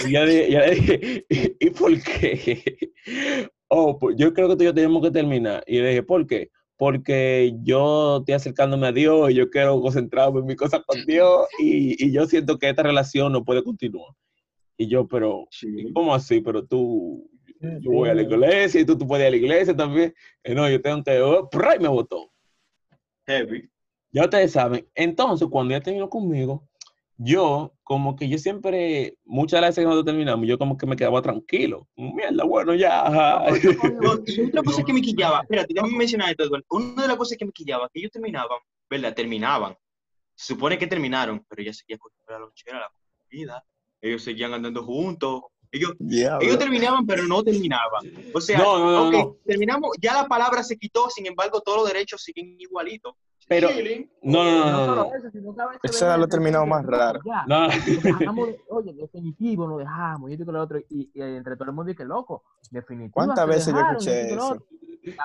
[0.07, 2.75] Y yo, le- yo le dije, ¿y, y por qué?
[3.71, 5.63] Oh, pues yo creo que tú y yo tenemos que terminar.
[5.67, 6.51] Y le dije, ¿por qué?
[6.79, 11.47] Porque yo estoy acercándome a Dios y yo quiero concentrarme en mi cosa con Dios
[11.59, 14.09] y, y yo siento que esta relación no puede continuar.
[14.79, 15.91] Y yo, pero, Sí.
[15.93, 16.41] ¿cómo así?
[16.41, 17.29] Pero tú,
[17.61, 20.15] yo voy a la iglesia y tú, tú puedes ir a la iglesia también.
[20.45, 22.31] Eh, no, yo tengo que, oh, y me votó.
[23.29, 23.71] Heavy.
[24.11, 24.89] Ya ustedes saben.
[24.95, 26.67] Entonces, cuando ella terminó conmigo,
[27.19, 30.87] yo, como que yo siempre, muchas de las veces que nosotros terminamos, yo como que
[30.87, 31.87] me quedaba tranquilo.
[31.97, 33.05] Mierda, bueno, ya.
[34.49, 36.49] otra cosa que me quillaba, espérate, déjame mencionar esto.
[36.71, 39.15] Una de las cosas que me quillaba, que ellos terminaban, ¿verdad?
[39.15, 39.77] Terminaban.
[40.35, 42.91] Se supone que terminaron, pero ella seguía con la lonchera, la
[43.29, 43.65] comida.
[44.01, 45.43] Ellos seguían andando juntos.
[45.71, 46.47] Ellos, Diablo.
[46.47, 48.05] ellos terminaban, pero no terminaban.
[48.35, 49.37] O sea, No, no, no, ok, no.
[49.45, 53.15] terminamos, ya la palabra se quitó, sin embargo, todos los derechos siguen igualitos.
[53.47, 54.11] Pero- Chilling.
[54.23, 56.69] No, no, no, No no, eso, sino que a veces Eso era lo terminado con-
[56.71, 57.21] más raro.
[57.25, 57.69] Ya, No,
[58.03, 61.75] dejamos, oye, definitivo, nos dejamos, y esto y lo otro, y, y entre todo el
[61.75, 63.13] mundo dice, loco, definitivo.
[63.15, 64.65] ¿Cuántas veces yo dejaron, escuché y esto y lo eso?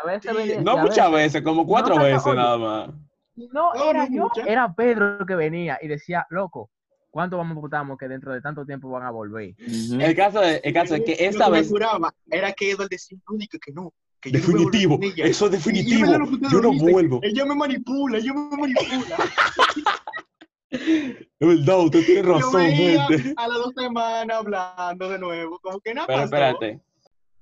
[0.02, 0.64] A veces Sí.
[0.64, 2.36] no y muchas veces, como cuatro veces oye.
[2.38, 2.90] nada más.
[3.36, 6.70] Y no, era yo, era Pedro que venía y decía, loco,
[7.14, 9.54] ¿cuánto vamos a votamos que dentro de tanto tiempo van a volver?
[9.60, 10.02] Ujú.
[10.02, 13.20] El caso es, el caso es que esta me vez, curaba era que Edward decía,
[13.38, 13.94] diga que no.
[14.20, 15.26] Que yo definitivo, con ella".
[15.26, 16.08] eso es definitivo,
[16.52, 17.20] yo no vuelvo.
[17.22, 19.18] Ella me manipula, ella me manipula.
[20.72, 23.34] Es verdad, usted tiene Yo razón, gente.
[23.38, 26.26] a las dos semanas hablando de nuevo, como que nada Pero pasó.
[26.36, 26.80] espérate,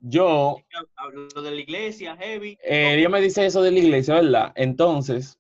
[0.02, 0.58] yo
[0.98, 2.58] Hablo de la iglesia, heavy.
[2.64, 4.52] Eh, ella me dice eso de la iglesia, ¿verdad?
[4.56, 5.40] Entonces,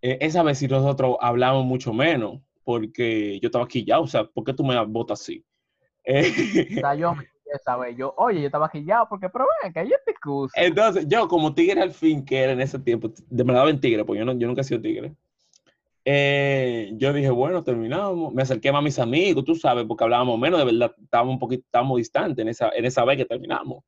[0.00, 4.24] eh, esa vez sí nosotros hablamos mucho menos, porque yo estaba aquí ya, o sea,
[4.24, 5.42] ¿por qué tú me votas así?
[6.04, 6.30] Eh,
[6.76, 9.80] O sea, yo me quedé saber, yo, oye, yo estaba quillado porque, pero ven, que
[9.80, 10.52] hay esta excusa.
[10.62, 14.04] entonces, yo como tigre al fin que era en ese tiempo, de daba en tigre,
[14.04, 15.14] porque yo, no, yo nunca he sido tigre.
[16.04, 18.34] eh, yo dije, bueno, terminamos.
[18.34, 21.38] Me acerqué más a mis amigos, tú sabes, porque hablábamos menos, de verdad, estábamos un
[21.38, 23.82] poquito, estábamos distantes en esa, en esa vez que terminamos.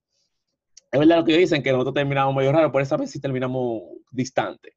[0.91, 3.83] Es verdad lo que dicen, que nosotros terminamos medio raro, pero esa vez sí terminamos
[4.11, 4.73] distante.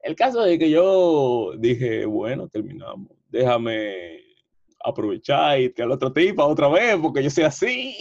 [0.00, 3.15] El caso es que yo dije, bueno, terminamos.
[3.28, 4.20] Déjame
[4.84, 7.96] aprovechar y al otro tipo otra vez, porque yo soy así.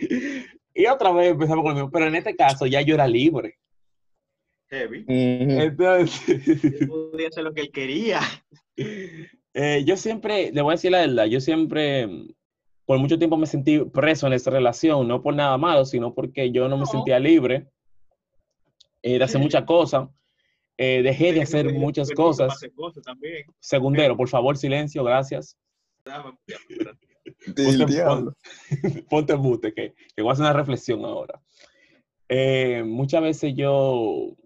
[0.74, 1.90] y otra vez empezamos con lo mismo.
[1.90, 3.58] Pero en este caso ya yo era libre.
[4.68, 5.04] Heavy.
[5.08, 8.20] Entonces, Él podía hacer lo que él quería.
[9.54, 12.08] eh, yo siempre, le voy a decir la verdad, yo siempre,
[12.84, 16.50] por mucho tiempo me sentí preso en esta relación, no por nada malo, sino porque
[16.50, 16.86] yo no me No.
[16.86, 17.68] sentía libre
[19.02, 20.08] eh, de hacer muchas cosas.
[20.78, 22.58] Eh, dejé de hacer muchas cosas.
[23.60, 25.56] Segundero, por favor, silencio, gracias.
[29.08, 31.40] Ponte- mute, que, que voy a hacer una reflexión ahora.
[32.28, 34.36] Eh, muchas veces yo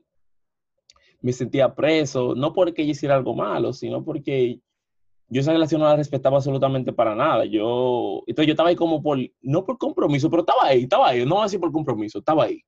[1.20, 4.60] me sentía preso, no porque yo hiciera algo malo, sino porque
[5.28, 7.44] yo esa relación no la respetaba absolutamente para nada.
[7.44, 11.24] Yo, entonces yo estaba ahí como por, no por compromiso, pero estaba ahí, estaba ahí,
[11.24, 12.62] no voy a decir por compromiso, estaba ahí.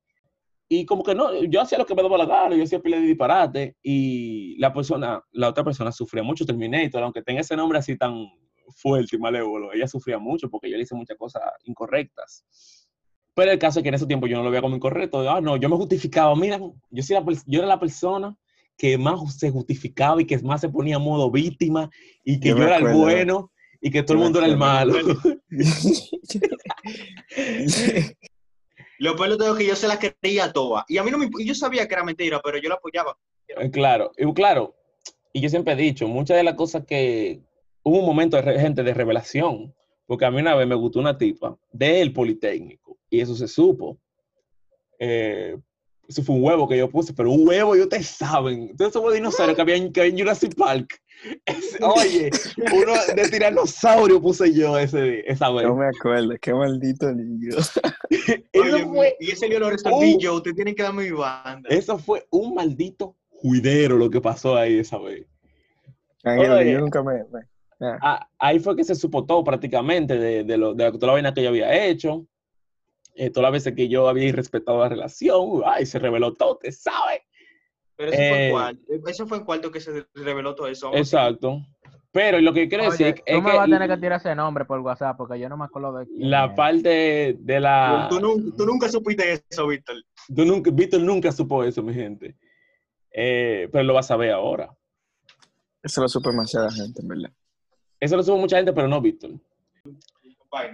[0.69, 2.97] Y como que no, yo hacía lo que me daba la gana, yo hacía pila
[2.97, 7.79] de disparate, y la persona, la otra persona sufría mucho, Terminator, aunque tenga ese nombre
[7.79, 8.27] así tan
[8.77, 12.45] fuerte y malévolo, ella sufría mucho porque yo le hice muchas cosas incorrectas.
[13.35, 15.31] Pero el caso es que en ese tiempo yo no lo veía como incorrecto.
[15.31, 16.37] Ah, no, yo me justificaba.
[16.37, 18.37] Mira, yo, la yo era la persona
[18.77, 21.89] que más se justificaba y que más se ponía modo víctima
[22.25, 24.49] y que Yo yo, era el bueno y que todo el Yo me mundo era
[24.49, 24.95] el malo.
[29.03, 30.85] Lo peor de que yo se las creía todas.
[30.87, 33.19] Y a mí no me yo sabía que era mentira, pero yo la apoyaba.
[33.49, 34.77] Eh, Claro, y claro,
[35.33, 37.41] y yo siempre he dicho, muchas de las cosas que
[37.83, 39.75] hubo un momento de gente de revelación,
[40.07, 43.99] porque a mí una vez me gustó una tipa del Politécnico y eso se supo.
[45.01, 45.57] Eh,
[46.07, 48.71] eso fue un huevo que yo puse, pero un huevo, y ustedes saben.
[48.71, 51.02] Ustedes somos dinosaurios que había en Jurassic Park.
[51.47, 52.31] Ese- oye,
[52.75, 55.65] uno de tiranosaurio puse yo ese, esa vez.
[55.67, 57.57] No me acuerdo, qué maldito niño.
[58.53, 61.69] Eso fue, y ese lío lo resolví yo, usted tiene que darme mi banda.
[61.71, 65.27] eso fue un maldito juidero lo que pasó ahí esa vez.
[66.25, 66.73] Ángel, Oye.
[66.73, 67.15] yo nunca me...
[67.25, 67.41] me-
[67.81, 71.13] ah, Ah, ahí fue que se supo todo prácticamente de, de, lo, de toda la
[71.15, 72.27] vaina que yo había hecho.
[73.15, 76.71] eh, todas las veces que yo había irrespetado la relación, ay, se reveló todo, te
[76.73, 77.23] sabe.
[78.03, 78.81] Pero eso fue eh, en cuarto.
[79.07, 80.93] Eso fue en cuarto que se reveló todo eso.
[80.93, 81.61] Exacto.
[82.11, 84.35] Pero lo que quiero decir es tú me que vas a tener que tirar ese
[84.35, 86.53] nombre por WhatsApp porque yo no me acuerdo de quién la es.
[86.53, 88.09] parte de la...
[88.11, 89.97] tú nunca supiste eso, Víctor.
[90.35, 92.37] Tú nunca, Víctor nunca supo eso, mi gente.
[93.13, 94.75] Eh, pero lo vas a ver ahora.
[95.81, 97.33] Eso lo supo demasiada gente, en verdad.
[98.01, 99.31] Eso lo supo mucha gente, pero no Víctor.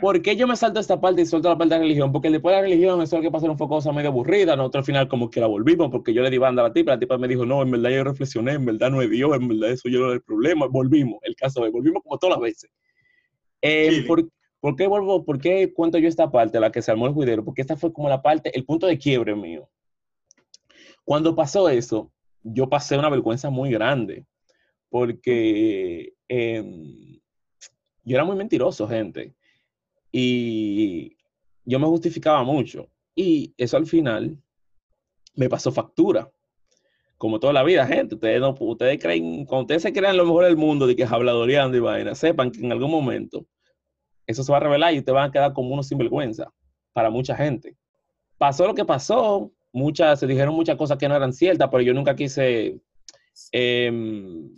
[0.01, 2.11] ¿Por qué yo me salto esta parte y suelto la parte de la religión?
[2.11, 4.57] Porque después de la religión, eso es que pasaron fue cosa medio aburrida.
[4.57, 6.93] Nosotros al final como que la volvimos porque yo le di banda a la tipa.
[6.93, 9.47] La tipa me dijo, no, en verdad yo reflexioné, en verdad no es Dios, en
[9.47, 10.67] verdad eso yo no era el problema.
[10.67, 12.71] Volvimos, el caso es, volvimos como todas las veces.
[13.63, 14.05] Eh.
[14.09, 17.13] ¿por, por qué vuelvo, por qué cuento yo esta parte, la que se armó el
[17.13, 17.45] juidero?
[17.45, 19.69] Porque esta fue como la parte, el punto de quiebre mío.
[21.05, 22.11] Cuando pasó eso,
[22.43, 24.27] yo pasé una vergüenza muy grande.
[24.91, 27.21] Porque em,
[28.03, 29.35] yo era muy mentiroso, gente.
[30.13, 31.17] Y
[31.65, 32.89] yo me justificaba mucho.
[33.15, 34.39] Y eso al final
[35.35, 36.31] me pasó factura.
[37.17, 38.15] Como toda la vida, gente.
[38.15, 41.11] Ustedes, no, ustedes creen, cuando ustedes se crean lo mejor del mundo de que es
[41.11, 43.45] habladoreando y vaina, sepan que en algún momento
[44.27, 46.53] eso se va a revelar y ustedes van a quedar como unos sinvergüenza
[46.93, 47.77] para mucha gente.
[48.37, 51.95] Pasó lo que pasó, muchas, se dijeron muchas cosas que no eran ciertas, pero yo
[51.95, 52.81] nunca quise
[53.53, 54.55] em,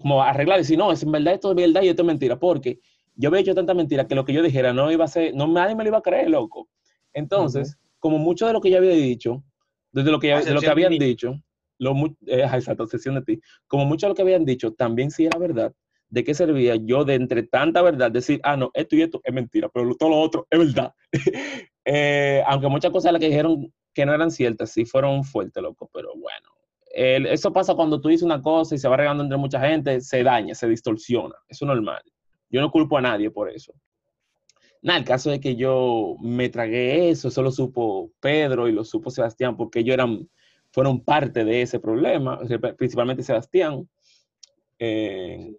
[0.00, 2.38] como arreglar y decir, no, es en verdad esto es verdad y esto es mentira,
[2.38, 2.80] porque
[3.20, 5.46] yo había hecho tanta mentira que lo que yo dijera no iba a ser, no
[5.46, 6.68] nadie me lo iba a creer, loco.
[7.12, 9.44] Entonces, como mucho de lo que yo había dicho,
[9.92, 11.34] desde lo que, ya- de lo que habían dicho,
[11.78, 11.94] lo,
[12.26, 15.38] eh, exacto, obsesión de ti, como mucho de lo que habían dicho, también sí era
[15.38, 15.72] verdad,
[16.08, 19.32] ¿de qué servía yo de entre tanta verdad decir, ah, no, esto y esto es
[19.34, 20.94] mentira, pero todo lo otro es verdad?
[21.86, 25.62] Eh, aunque muchas cosas de las que dijeron que no eran ciertas, sí fueron fuertes,
[25.62, 26.48] loco, pero bueno.
[26.92, 30.22] Eso pasa cuando tú dices una cosa y se va regando entre mucha gente, se
[30.22, 31.34] daña, se distorsiona.
[31.48, 32.02] Eso es normal.
[32.50, 33.72] Yo no culpo a nadie por eso.
[34.82, 38.84] Nada, el caso es que yo me tragué eso, eso lo supo Pedro y lo
[38.84, 40.28] supo Sebastián, porque ellos eran,
[40.72, 42.40] fueron parte de ese problema,
[42.76, 43.88] principalmente Sebastián.
[44.78, 45.54] Eh,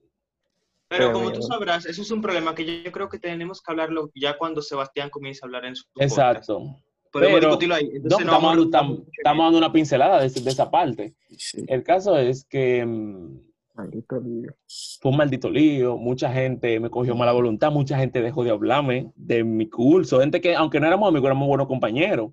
[0.88, 3.62] Pero Pero como tú sabrás, eso es un problema que yo, yo creo que tenemos
[3.62, 6.12] que hablarlo ya cuando Sebastián comience a hablar en su podcast.
[6.12, 6.82] exacto.
[7.12, 7.90] Podemos Pero- discutirlo ahí.
[7.90, 11.14] No, Entonces, no estamos, dando, estamos una pincelada de, esa parte.
[11.38, 13.51] Sí, El caso es que mm,
[13.82, 14.52] maldito lío.
[15.02, 19.12] fue un maldito lío, mucha gente me cogió mala voluntad, mucha gente dejó de hablarme
[19.16, 22.32] de mi curso, gente que aunque no éramos amigos, éramos buenos compañeros,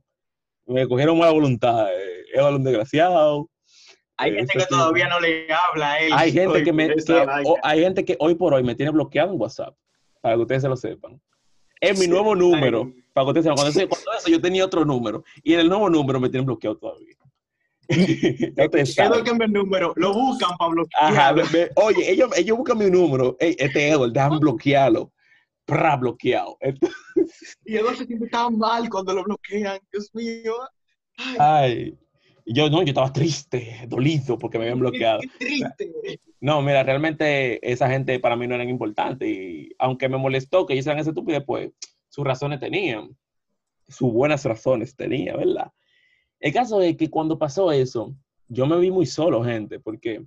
[0.67, 3.49] me cogieron mala voluntad, eh, era un desgraciado.
[4.19, 6.13] Hay eh, gente que todavía no le habla a él.
[6.15, 9.33] Hay gente que me, que- o- hay gente que hoy por hoy me tiene bloqueado
[9.33, 9.75] en WhatsApp,
[10.21, 11.21] para que ustedes se lo sepan.
[11.81, 12.11] Es mi Sí.
[12.11, 13.03] nuevo número, Ay.
[13.15, 13.57] para que ustedes sepan.
[13.57, 16.47] Cuando, eso- cuando eso yo tenía otro número, y en el nuevo número me tienen
[16.47, 17.15] bloqueado todavía.
[17.89, 19.21] Ustedes saben.
[19.27, 21.45] Edward el número, lo buscan para Ajá, bloquearlo.
[21.53, 23.37] me- me- oye, ellos, ellos buscan mi número.
[23.41, 25.13] Ey, este Edward, déjame bloquearlo.
[25.65, 26.57] Pra, bloqueado.
[27.65, 29.79] Y Edward se siente tan mal cuando lo bloquean.
[29.93, 30.55] Dios mío.
[31.39, 31.99] Ay,
[32.47, 35.21] Yo no, yo estaba triste, dolido porque me habían bloqueado.
[35.21, 36.21] Qué triste.
[36.41, 39.29] No, mira, realmente esa gente para mí no eran importantes.
[39.29, 41.71] Y aunque me molestó que ellos hicieran ese estúpido, pues
[42.09, 43.15] sus razones tenían.
[43.89, 45.71] Sus buenas razones tenía, ¿verdad?
[46.41, 48.15] El caso es que cuando pasó eso,
[48.49, 50.25] yo me vi muy solo, gente, porque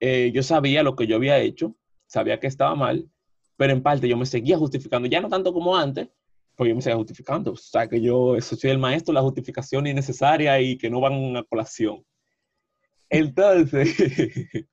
[0.00, 3.08] eh, yo sabía lo que yo había hecho, sabía que estaba mal,
[3.56, 6.08] pero en parte yo me seguía justificando, ya no tanto como antes,
[6.56, 7.52] pues yo me seguía justificando.
[7.52, 11.42] O sea, que yo soy el maestro, la justificación innecesaria y que no van a
[11.44, 12.04] colación.
[13.08, 13.94] Entonces,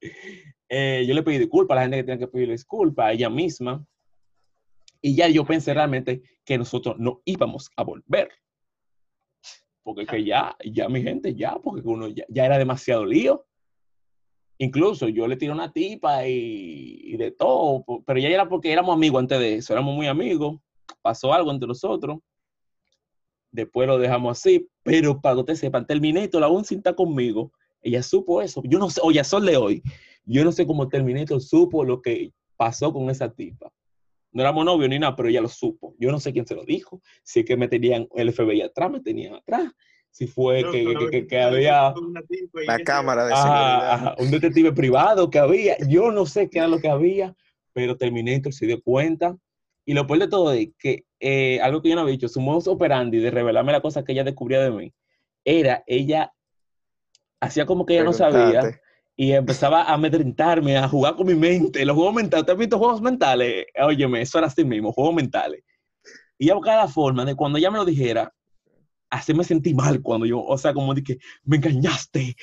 [0.70, 3.30] eh, yo le pedí disculpas a la gente que tenía que pedirle disculpas, a ella
[3.30, 3.86] misma.
[5.02, 8.30] Y ya yo pensé realmente que nosotros no íbamos a volver.
[9.84, 13.46] Porque que ya, ya mi gente, ya, porque uno ya, ya era demasiado lío.
[14.58, 18.94] Incluso yo le tiré una tipa y, y de todo, pero ya era porque éramos
[18.94, 20.60] amigos antes de eso, éramos muy amigos,
[21.02, 22.20] pasó algo entre nosotros,
[23.52, 27.52] después lo dejamos así, pero para que ustedes sepan, Terminator aún sin estar conmigo,
[27.82, 29.84] ella supo eso, yo no sé, oye, sol de hoy,
[30.26, 33.72] yo no sé cómo Terminator supo lo que pasó con esa tipa.
[34.34, 35.96] No éramos novios ni nada, pero ella lo supo.
[36.00, 38.90] Yo no sé quién se lo dijo, si es que me tenían el FBI atrás,
[38.92, 39.72] me tenían atrás,
[40.10, 41.94] si fue que, que- que- que había...
[42.66, 43.92] La cámara de Ajá, seguridad.
[43.94, 45.78] ajá, un detective privado que había.
[45.88, 47.36] Yo no sé qué era lo que había,
[47.74, 49.38] pero Terminator se dio cuenta.
[49.86, 52.40] Y lo peor de todo es que eh, algo que yo no había dicho, su
[52.42, 54.94] modus operandi de revelarme la cosa que ella descubría de mí,
[55.44, 56.34] era ella
[57.40, 58.81] hacía como que ella no sabía.
[59.16, 61.86] Y empezaba a amedrentarme, a jugar con mi mente.
[61.86, 63.66] Los juegos mentales, ¿te has visto juegos mentales?
[63.82, 65.64] Óyeme, eso era así mismo, juegos mentales.
[66.38, 68.34] Y ella buscaba la forma de cuando ella me lo dijera,
[69.12, 72.36] hacerme sentir mal cuando yo, o sea, como de que me engañaste,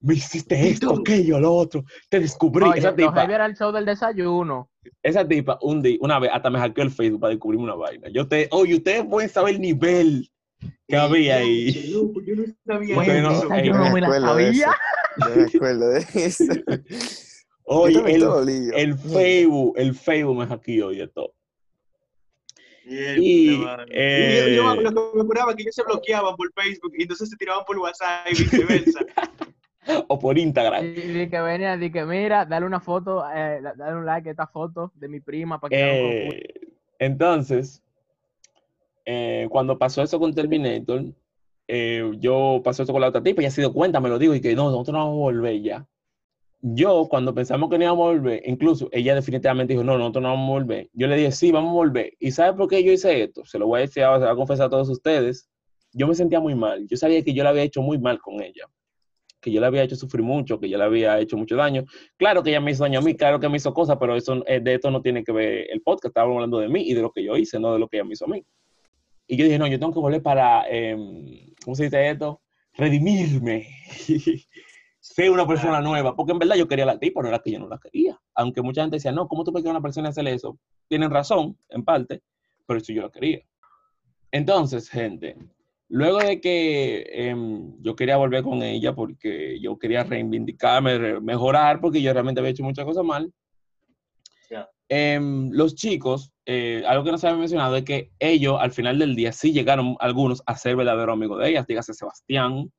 [0.00, 2.66] me hiciste esto, aquello, lo otro, te descubrí.
[2.68, 4.70] Oye, esa tipa, heavy era el show del desayuno.
[5.02, 8.08] esa tipa, un día, una vez, hasta me hackeó el Facebook para descubrirme una vaina.
[8.12, 10.30] Yo te, oye, ustedes pueden saber el nivel
[10.86, 11.90] que había ahí.
[11.90, 13.52] Yo no sabía Bueno, eso.
[13.54, 14.60] ey, yo no me me la acuerdo de eso.
[14.60, 14.76] sabía.
[15.16, 16.44] Yo me acuerdo de eso.
[17.64, 21.32] Oye, Yo el, el Facebook, el Facebook me hackeó y de todo.
[22.84, 26.52] Mierda, Y, eh, Y yo, yo lo que me curaba que ellos se bloqueaban por
[26.52, 29.00] Facebook y entonces se tiraban por WhatsApp y viceversa.
[30.06, 30.84] O por Instagram.
[30.84, 34.28] Y, y que venía, di que mira, dale una foto, eh, da- dale un like
[34.28, 36.28] a esta foto de mi prima para que.
[36.28, 36.54] Eh,
[37.00, 37.82] entonces,
[39.04, 41.02] eh, cuando pasó eso con Terminator,
[41.74, 44.34] eh, yo pasó eso con la otra tipa y ha sido cuenta, me lo digo,
[44.34, 45.86] y que no, nosotros no vamos a volver ya.
[46.60, 50.28] Yo, cuando pensamos que no íbamos a volver, incluso ella definitivamente dijo, no, nosotros no
[50.28, 50.90] vamos a volver.
[50.92, 52.12] Yo le dije, sí, vamos a volver.
[52.20, 53.46] ¿Y sabe por qué yo hice esto?
[53.46, 55.48] Se lo voy a decir, se a confesar a todos ustedes.
[55.94, 56.86] Yo me sentía muy mal.
[56.88, 58.66] Yo sabía que yo la había hecho muy mal con ella.
[59.40, 61.84] Que yo la había hecho sufrir mucho, que yo le había hecho mucho daño.
[62.18, 64.44] Claro que ella me hizo daño a mí, claro que me hizo cosas, pero eso,
[64.46, 66.10] eh, de esto no tiene que ver el podcast.
[66.10, 68.04] Estábamos hablando de mí y de lo que yo hice, no de lo que ella
[68.04, 68.44] me hizo a mí.
[69.26, 72.40] Y yo dije, no, yo tengo que volver para, em, ¿cómo se dice esto?
[72.74, 73.66] Redimirme.
[75.00, 76.14] Ser una persona nueva.
[76.14, 78.18] Porque en verdad yo quería la tipa, no era que yo no la quería.
[78.34, 80.58] Aunque mucha gente decía, no, ¿cómo tú puedes querer a una persona y hacerle eso?
[80.88, 82.22] Tienen razón, en parte,
[82.66, 83.40] pero eso yo la quería.
[84.30, 85.36] Entonces, gente,
[85.88, 91.80] luego de que em, yo quería volver con ella porque yo quería reivindicarme, re- mejorar,
[91.80, 93.32] porque yo realmente había hecho muchas cosas mal,
[94.94, 98.98] Em, los chicos, eh, algo que no se había mencionado es que ellos al final
[98.98, 102.70] del día sí llegaron algunos a ser verdaderos amigos de ella, dígase Sebastián,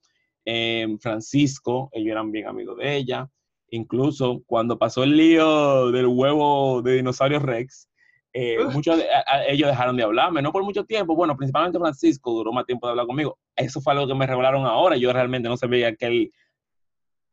[0.45, 3.27] em, Francisco, ellos eran bien amigos de ella.
[3.69, 7.89] Incluso cuando pasó el lío del huevo de dinosaurio Rex,
[8.31, 11.79] eh, muchos de a- a- ellos dejaron de hablarme, no por mucho tiempo, bueno, principalmente
[11.79, 13.39] Francisco duró más tiempo de hablar conmigo.
[13.55, 16.31] Eso fue algo que me revelaron ahora, yo realmente no sabía que él,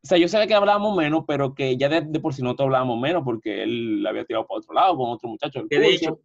[0.03, 2.65] o sea, yo sabía que hablábamos menos, pero que ya de, de por sí nosotros
[2.65, 5.89] hablábamos menos porque él la había tirado para otro lado con otro muchacho Que de
[5.89, 6.19] hecho,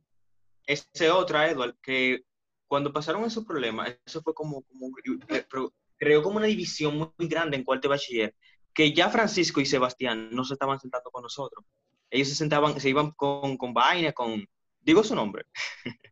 [0.66, 2.22] ese otra, Edward, que
[2.66, 4.90] cuando pasaron esos problemas, eso fue como, como
[5.98, 8.34] creó como una división muy grande en cuarto de bachiller,
[8.72, 11.64] que ya Francisco y Sebastián no se estaban sentando con nosotros.
[12.10, 14.46] Ellos se sentaban, se iban con, con vaina, con,
[14.86, 15.44] digo su nombre,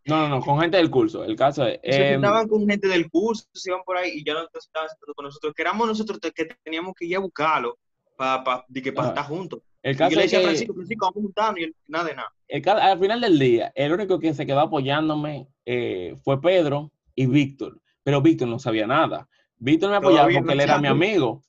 [0.07, 1.25] No, no, no, con gente del curso.
[1.25, 4.25] El caso es, se em, sentaban con gente del curso, se iban por ahí y
[4.25, 7.79] ya no estaban sentando con nosotros, que éramos nosotros que teníamos que ir a buscarlo
[8.17, 9.61] para pa, que para estar juntos.
[9.83, 12.17] el Y caso yo le decía a Francisco, Francisco, vamos juntando y él, nada de
[12.17, 12.33] nada.
[12.49, 17.27] el al final del día, el único que se quedó apoyándome eh, fue Pedro y
[17.27, 19.29] Víctor, pero Víctor no sabía nada.
[19.57, 21.43] Víctor me apoyaba Todavía porque él era mi amigo.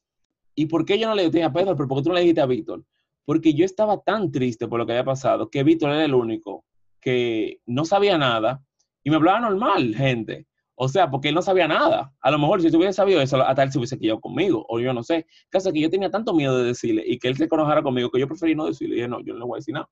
[0.54, 1.76] ¿Y por qué yo no le dije a Pedro?
[1.76, 2.86] ¿Pero por qué tú no le dijiste a Víctor?
[3.26, 6.64] Porque yo estaba tan triste por lo que había pasado que Víctor era el único
[7.06, 8.64] que no sabía nada
[9.04, 10.48] y me hablaba normal, gente.
[10.74, 12.12] O sea, porque él no sabía nada.
[12.20, 14.80] A lo mejor si tú hubiera sabido eso, hasta él se hubiese quedado conmigo, o
[14.80, 15.28] yo no sé.
[15.50, 18.20] Caso que yo tenía tanto miedo de decirle y que él se conojara conmigo que
[18.20, 18.96] yo preferí no decirle.
[18.96, 19.88] Y dije, no, yo no le voy a decir nada.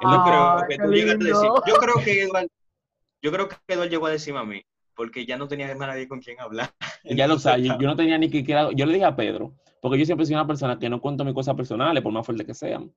[0.00, 1.62] Yo creo Ay, que tú llegaste a decir, lindo.
[1.66, 2.46] yo creo que Eduard,
[3.20, 4.62] yo creo que Eduard llegó a decirme a mí,
[4.94, 6.70] porque ya no tenía más nadie con quien hablar.
[7.04, 9.56] Ya lo sabes, yo, yo no tenía ni que quiera, yo le dije a Pedro,
[9.82, 12.44] porque yo siempre soy una persona que no cuento mis cosas personales, por más fuerte
[12.46, 12.92] que sean.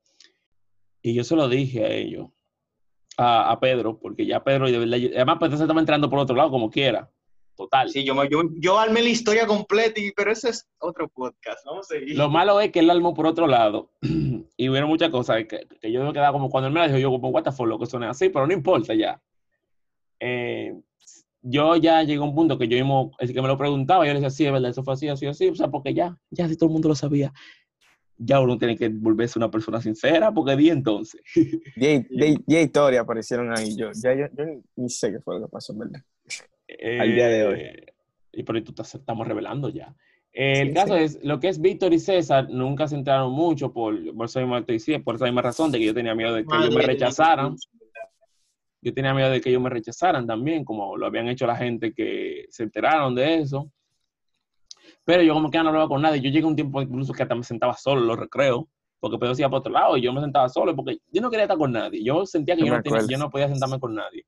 [1.02, 2.30] Y yo se lo dije a ellos,
[3.22, 6.20] a, a Pedro, porque ya Pedro, y de verdad, además Pedro se estaba entrando por
[6.20, 7.10] otro lado como quiera.
[7.56, 7.90] Total.
[7.90, 11.66] Sí, yo, yo, yo armé la historia completa, y, pero ese es otro podcast.
[11.66, 12.18] Vamos a seguir.
[12.18, 13.92] Lo malo es que él armó por otro lado
[14.58, 16.98] y hubieron muchas cosas que, que yo me quedaba como cuando él me la dijo,
[16.98, 19.22] yo como, what the fuck, lo que suena así, pero no importa ya.
[20.20, 20.74] Eh,
[21.42, 24.14] yo ya llegué a un punto que yo mismo, el que me lo preguntaba, yo
[24.14, 26.48] le decía, sí, es verdad, eso fue así, así, así, o sea, porque ya, ya
[26.48, 27.34] si todo el mundo lo sabía,
[28.24, 31.22] ya uno tiene que volverse una persona sincera, porque di entonces.
[31.76, 33.76] Y hay- y hay- y hay historias aparecieron ahí.
[33.76, 34.46] Yo, ya, yo, yo
[34.76, 36.02] ni- sé qué fue lo que pasó, ¿verdad?
[37.00, 37.60] Al día de hoy.
[37.60, 37.86] Eh,
[38.34, 39.94] Y por ahí tú estás- estamos revelando ya.
[40.32, 41.04] Eh, el Sí, caso sí.
[41.04, 44.64] es, lo que es Víctor y César nunca se entraron mucho por, por, esa misma,
[44.66, 46.76] te decía, por esa misma razón de que yo tenía miedo de que ellos me
[46.76, 47.56] Madre, rechazaran.
[48.82, 51.94] Yo tenía miedo de que ellos me rechazaran también, como lo habían hecho la gente
[51.94, 53.70] que se enteraron de eso.
[55.06, 56.22] Pero yo como que no hablaba con nadie.
[56.22, 58.64] Yo llegué un tiempo incluso que hasta me sentaba solo en los recreos,
[59.00, 61.30] porque Pedro se iba para otro lado y yo me sentaba solo porque yo no
[61.30, 62.04] quería estar con nadie.
[62.04, 63.08] Yo sentía que Yo no, tenía- acuerdo.
[63.10, 64.26] yo no podía sentarme con nadie.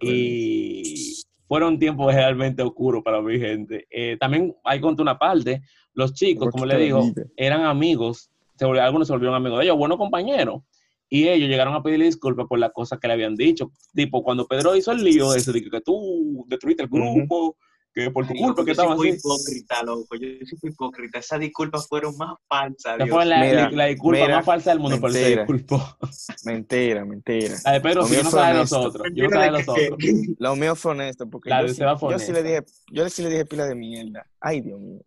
[0.00, 1.14] Y
[1.46, 3.86] fueron tiempos realmente oscuros para mi gente.
[3.90, 5.62] Eh, también hay contra una parte,
[5.94, 7.02] los chicos, como le digo,
[7.36, 10.62] eran amigos, se volvieron- algunos se volvieron amigos de ellos, buenos compañeros.
[11.08, 13.70] Y ellos llegaron a pedirle disculpas por las cosas que le habían dicho.
[13.94, 17.56] Tipo, cuando Pedro hizo el lío ese de que, que tú destruiste el grupo,
[18.04, 19.18] que por tu Ay, culpa loco, que fui así.
[19.18, 20.16] hipócrita, loco.
[20.16, 20.28] Yo
[20.60, 21.18] fui hipócrita.
[21.18, 23.08] Esas disculpas fueron más falsas, Esa Dios.
[23.16, 25.42] fue la, Mira, la disculpa mira, más falsa del mundo, pero se mentira.
[25.42, 25.96] disculpó.
[26.44, 27.54] Mentira, mentira.
[27.64, 29.06] La de Pedro sí, no sabe de nosotros.
[29.14, 29.98] Yo no sabe de Mentira nosotros.
[30.38, 32.60] Lo mío fue honesto, porque La yo, sí, Seba fue yo sí le honesta.
[32.60, 34.26] dije, yo sí le dije pila de mierda.
[34.40, 35.00] Ay, Dios mío.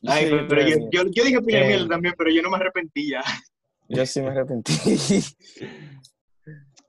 [0.00, 0.90] Yo Ay, pero pila de yo, mierda.
[0.92, 1.68] yo, yo dije pila de Eh.
[1.68, 3.22] mierda también, pero yo no me arrepentía.
[3.88, 4.72] Yo sí me arrepentí.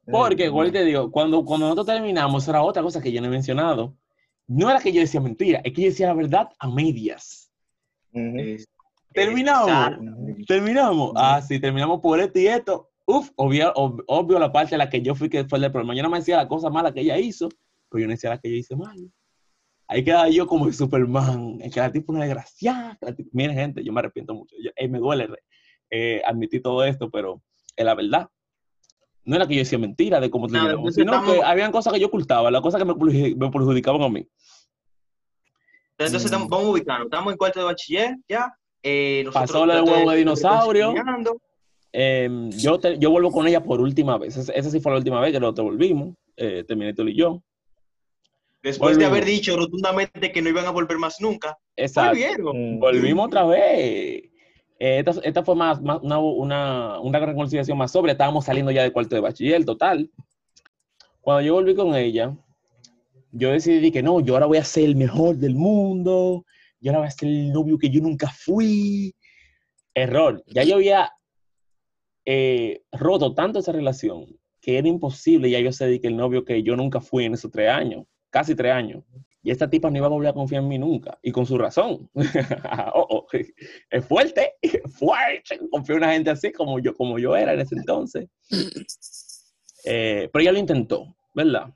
[0.10, 3.32] Porque, igual te digo, cuando, cuando nosotros terminamos, era otra cosa que yo no he
[3.32, 3.96] mencionado.
[4.48, 7.52] No era que yo decía mentira, es que yo decía la verdad a medias.
[8.40, 8.68] Es-
[9.14, 9.66] Terminamos.
[10.48, 11.14] Terminamos.
[11.16, 12.90] Ah, sí, terminamos por esto y esto.
[13.06, 15.96] Uf, obvio, ob- obvio la parte en la que yo fui que fue el problema.
[15.96, 17.50] Yo no me decía la cosa mala que ella hizo,
[17.90, 19.12] pero yo no decía la que yo hice mal.
[19.88, 22.98] Ahí quedaba yo como el Superman, el que la tipo una desgraciada.
[23.32, 24.56] Miren, gente, yo me arrepiento mucho.
[24.62, 25.30] Yo- eh, me duele
[25.90, 27.42] eh, admitir todo esto, pero
[27.76, 28.30] es la verdad.
[29.28, 31.94] No era que yo decía mentira de cómo terminamos, entonces sino estamos- que habían cosas
[31.94, 34.26] que yo ocultaba, las cosas que me, perjudic- me perjudicaban a mí.
[35.98, 36.26] Entonces Mm.
[36.26, 37.04] estamos- vamos ubicando.
[37.06, 38.54] Estamos en cuarto de bachiller, ya.
[38.84, 40.94] Eh, nosotros Pasó del ya huevo de te- dinosaurio.
[41.92, 44.38] Eh, yo, te- yo vuelvo con ella por última vez.
[44.38, 46.16] Esa, esa sí fue la última vez que nos devolvimos.
[46.36, 47.42] Eh, terminé tú y yo.
[48.64, 49.12] Después de Volvimos.
[49.12, 51.58] haber dicho rotundamente que no iban a volver más nunca.
[51.76, 52.12] Exacto.
[52.12, 52.76] Volvieron.
[52.76, 52.80] Mm.
[52.80, 54.24] Volvimos otra vez.
[54.80, 58.12] Eh, esta, esta fue más, más una, una, una reconciliación más sobre.
[58.12, 60.10] Estábamos saliendo ya de cuarto de bachiller, total.
[61.22, 62.38] Cuando yo volví con ella,
[63.32, 66.46] yo decidí que no, yo ahora voy a ser el mejor del mundo.
[66.80, 69.14] Yo ahora voy a ser el novio que yo nunca fui.
[69.94, 70.44] Error.
[70.48, 71.12] Ya yo había
[72.24, 74.28] eh, roto tanto esa relación
[74.62, 77.70] que era imposible ya yo ser el novio que yo nunca fui en esos tres
[77.70, 79.04] años, casi tres años.
[79.48, 81.18] Y esta tipa no iba a volver a confiar en mí nunca.
[81.22, 82.10] Y con su razón.
[82.94, 83.28] Oh, oh,
[83.90, 84.56] Es fuerte,
[85.00, 85.58] fuerte.
[85.72, 88.28] Confío en una gente así como yo, como yo era en ese entonces.
[89.86, 91.74] Eh, pero ella lo intentó, ¿verdad?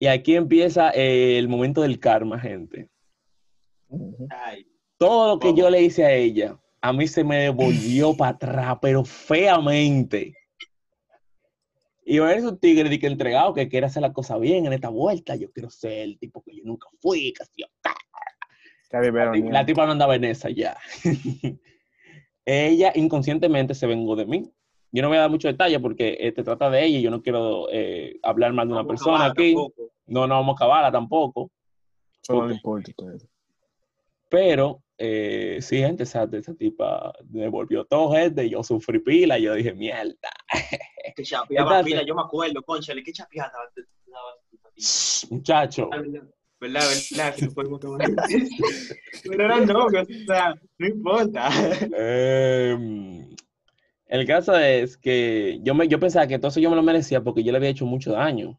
[0.00, 2.88] Y aquí empieza el momento del karma, gente.
[4.30, 4.66] Ay,
[4.98, 5.58] Todo lo que ¿Cómo?
[5.58, 10.34] yo le hice a ella, a mí se me devolvió para atrás, pero feamente.
[12.08, 14.64] Y va a ser un tigre de que entregado que quiere hacer la cosa bien
[14.64, 15.34] en esta vuelta.
[15.34, 17.34] Yo quiero ser el tipo que yo nunca fui,
[19.00, 20.76] vivieron La, la tipa no andaba en esa ya.
[22.44, 24.52] ella inconscientemente se vengó de mí.
[24.92, 27.10] Yo no voy a dar mucho detalle porque eh, te trata de ella y yo
[27.10, 29.54] no quiero eh, hablar mal de una persona acabar aquí.
[29.54, 29.90] tampoco.
[30.06, 31.50] No, no vamos a acabarla tampoco.
[32.22, 33.28] Eso no importa a ustedes.
[34.28, 38.48] Pero eh, sí, gente, esa, esa tipa me volvió todo, gente.
[38.48, 39.38] Yo sufrí pila.
[39.38, 40.14] Yo dije, mierda.
[41.14, 43.52] Que chapeaba pila, yo me acuerdo, conchale, que chapeada.
[45.30, 45.88] Muchacho.
[45.88, 46.22] ¿Verdad?
[46.60, 47.34] ¿Verdad?
[49.24, 51.48] Pero eran novios, o sea, no importa.
[51.96, 53.28] Em,
[54.06, 57.44] el caso es que yo, me, yo pensaba que entonces yo me lo merecía porque
[57.44, 58.58] yo le había hecho mucho daño.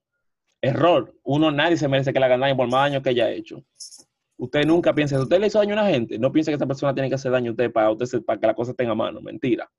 [0.61, 1.13] Error.
[1.23, 3.63] Uno, nadie se merece que le hagan daño por más daño que haya hecho.
[4.38, 6.67] Usted nunca piensa, si usted le hizo daño a una gente, no piensa que esa
[6.67, 9.19] persona tiene que hacer daño a usted para, usted, para que la cosa tenga mano.
[9.21, 9.69] Mentira.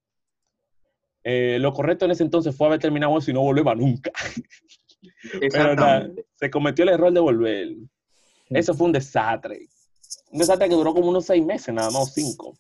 [1.23, 4.11] Eh, lo correcto en ese entonces fue haber terminado eso y no volver nunca.
[5.53, 7.69] Pero nada, se cometió el error de volver.
[8.51, 9.69] Eso fue un desastre.
[10.33, 12.57] Un desastre que duró como unos seis meses, nada más, o cinco.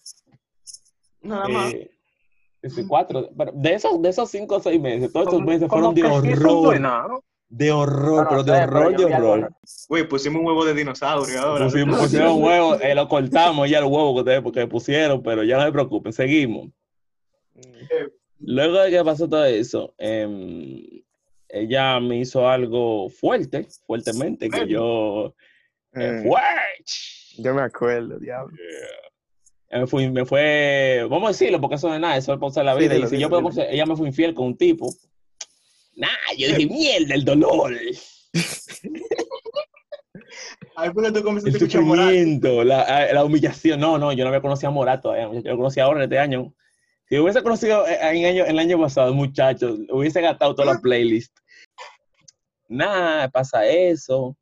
[1.23, 1.73] Nada más.
[1.75, 1.91] Eh,
[2.89, 5.95] cuatro, pero de esos, de esos cinco o seis meses, todos estos Como- meses fueron
[5.95, 6.65] de horror.
[6.65, 7.25] suena, ¿no?
[7.51, 9.51] De horror, Bueno, pero de horror, de horror.
[9.89, 11.65] Güey, pusimos un huevo de dinosaurio ahora.
[11.65, 15.43] Pusimos, pusieron un huevo, eh, lo cortamos ya el huevo que ustedes porque pusieron, pero
[15.45, 16.69] ya no se preocupen, seguimos.
[18.41, 20.83] Luego de que pasó todo eso, em,
[21.49, 25.35] ella me hizo algo fuerte, fuertemente, que yo...
[25.95, 26.29] eh, Mm.
[26.29, 26.93] fuerte.
[27.39, 28.57] Yo me acuerdo, diablo.
[29.71, 32.55] Eh, fui- me fue, vamos a decirlo, porque eso no es nada, eso es por
[32.65, 32.95] la Sí, vida.
[32.95, 34.93] dilo, y si yo puedo ella me fue infiel con un tipo.
[35.99, 37.75] Nah, yo dije, mierda, el dolor,
[40.77, 43.81] Ahí fue tú el comenzaste sufrimiento, la, ah, la humillación.
[43.81, 46.21] No, no, yo no había conocido a Morat todavía, yo lo conocí ahora en este
[46.21, 46.55] año.
[47.09, 51.37] Si hubiese conocido eh, en año, el año pasado, muchachos, hubiese gastado toda la playlist.
[52.69, 54.37] Nada, pasa eso.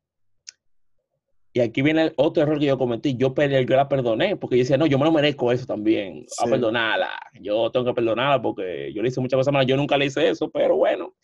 [1.53, 3.15] Y aquí viene el otro error que yo cometí.
[3.17, 6.23] Yo, pe- yo la perdoné porque yo decía, no, yo me lo merezco eso también.
[6.39, 7.09] A perdonarla.
[7.41, 9.65] Yo tengo que perdonarla porque yo le hice muchas cosas malas.
[9.65, 11.15] Yo nunca le hice eso, pero bueno,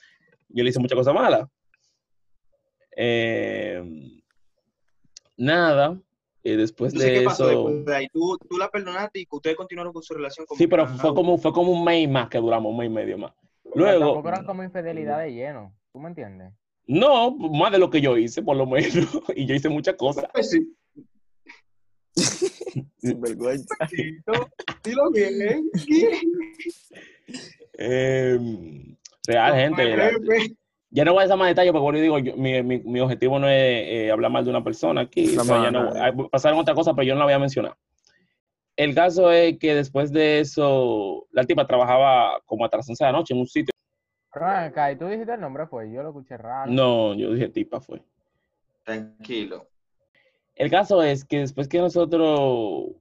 [0.54, 1.48] yo le hice muchas cosas malas.
[2.96, 3.84] Eh,
[5.36, 6.00] nada.
[6.46, 7.64] Y después Entonces, de ¿qué pasó eso.
[7.70, 8.08] después de ahí?
[8.10, 10.46] Tú, tú la perdonaste y que ustedes continuaron con su relación.
[10.46, 10.98] como Sí, pero nada.
[10.98, 13.34] fue como, fue como un mes más que duramos, un mes y medio más.
[13.64, 15.74] Pero Luego, Tampoco eran como infidelidad de lleno.
[15.92, 16.52] ¿Tú me entiendes?
[16.86, 18.94] no, más de lo que yo hice, por lo menos.
[19.36, 20.26] Y yo hice muchas cosas.
[20.34, 20.76] Pues sí.
[22.98, 23.74] Sin vergüenza.
[24.84, 25.70] Dilo, bien.
[27.78, 28.96] Em,
[29.28, 29.98] real, gente.
[29.98, 30.12] la-
[30.90, 33.00] ya no voy a dar más detalles porque bueno, yo digo, yo- mi, mi- mi
[33.00, 33.56] objetivo no es
[33.88, 35.26] eh, hablar mal de una persona aquí.
[35.36, 37.40] No, o sea, ya no, hay- pasaron otras cosas, pero yo no la voy a
[37.40, 37.76] mencionar.
[38.76, 43.12] El caso es que después de eso, la tipa trabajaba como hasta las 11 de
[43.12, 43.72] la noche en un sitio.
[44.32, 46.72] Acá, y tú dijiste el nombre, pues yo lo escuché raro.
[46.72, 48.02] No, yo dije tipa fue.
[48.84, 49.68] Tranquilo.
[50.56, 52.92] El caso es que después que nosotros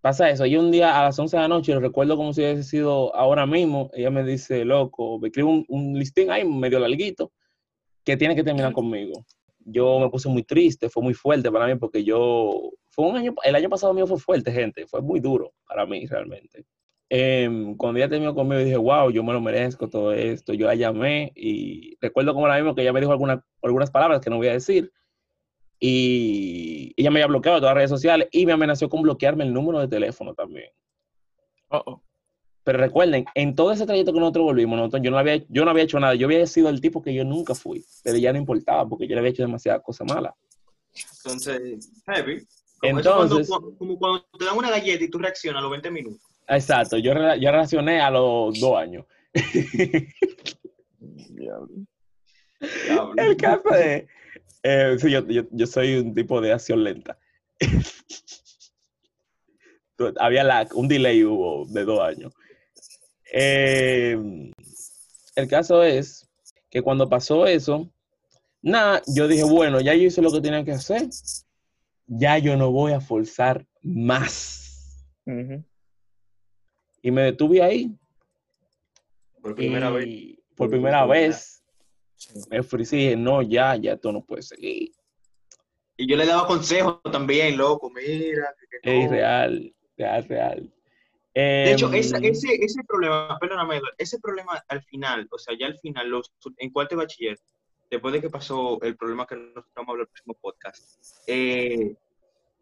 [0.00, 2.40] pasa eso, y un día a las 11 de la noche, lo recuerdo como si
[2.42, 6.78] hubiese sido ahora mismo, ella me dice, loco, me escribe un, un listín ahí medio
[6.78, 7.32] larguito,
[8.04, 9.24] que tiene que terminar conmigo.
[9.64, 13.34] Yo me puse muy triste, fue muy fuerte para mí porque yo, fue un año,
[13.44, 16.64] el año pasado mío fue fuerte, gente, fue muy duro para mí realmente.
[17.10, 20.52] Em, cuando ella terminó conmigo, dije, wow, yo me lo merezco todo esto.
[20.52, 24.20] Yo la llamé y recuerdo como ahora mismo que ella me dijo alguna- algunas palabras
[24.20, 24.92] que no voy a decir.
[25.80, 29.44] Y ella me había bloqueado de todas las redes sociales y me amenazó con bloquearme
[29.44, 30.70] el número de teléfono también.
[31.68, 32.02] Oh, oh.
[32.64, 35.70] Pero recuerden, en todo ese trayecto que nosotros volvimos, nosotros, yo, no había, yo no
[35.70, 36.14] había hecho nada.
[36.14, 39.14] Yo había sido el tipo que yo nunca fui, pero ya no importaba porque yo
[39.14, 40.34] le había hecho demasiadas cosas malas.
[41.24, 42.46] Entonces, heavy.
[42.78, 45.70] Como eso Entonces- cuando, como cuando te dan una galleta y tú reaccionas a los
[45.70, 46.20] 20 minutos.
[46.46, 49.06] Exacto, yo, yo relacioné a los dos años.
[50.98, 51.68] Diablo.
[52.84, 53.14] Diablo.
[53.16, 54.04] El caso es,
[54.62, 57.18] eh, sí, yo, yo, yo soy un tipo de acción lenta.
[60.18, 62.32] Había lag, un delay hubo de dos años.
[63.32, 64.16] Eh,
[65.34, 66.28] el caso es
[66.70, 67.90] que cuando pasó eso,
[68.62, 71.08] nada, yo dije, bueno, ya yo hice lo que tenía que hacer,
[72.06, 75.04] ya yo no voy a forzar más.
[77.02, 77.94] Y me detuve ahí.
[79.42, 80.38] Por primera y vez.
[80.56, 81.57] Por primera vez
[82.50, 84.90] me ofrecí y dije, no, ya, ya esto no puede seguir.
[85.96, 87.90] Y yo le daba consejos también, loco.
[87.90, 88.54] Mira.
[88.82, 90.72] que- Es real, real, real.
[91.34, 95.56] De hecho, Em, esa- ese, ese problema, perdóname, Eduardo, ese problema al final, o sea,
[95.58, 97.38] ya al final, los, en cuarto de bachiller,
[97.90, 101.00] después de que pasó el problema que nosotros vamos a hablar en el próximo podcast,
[101.28, 101.96] eh,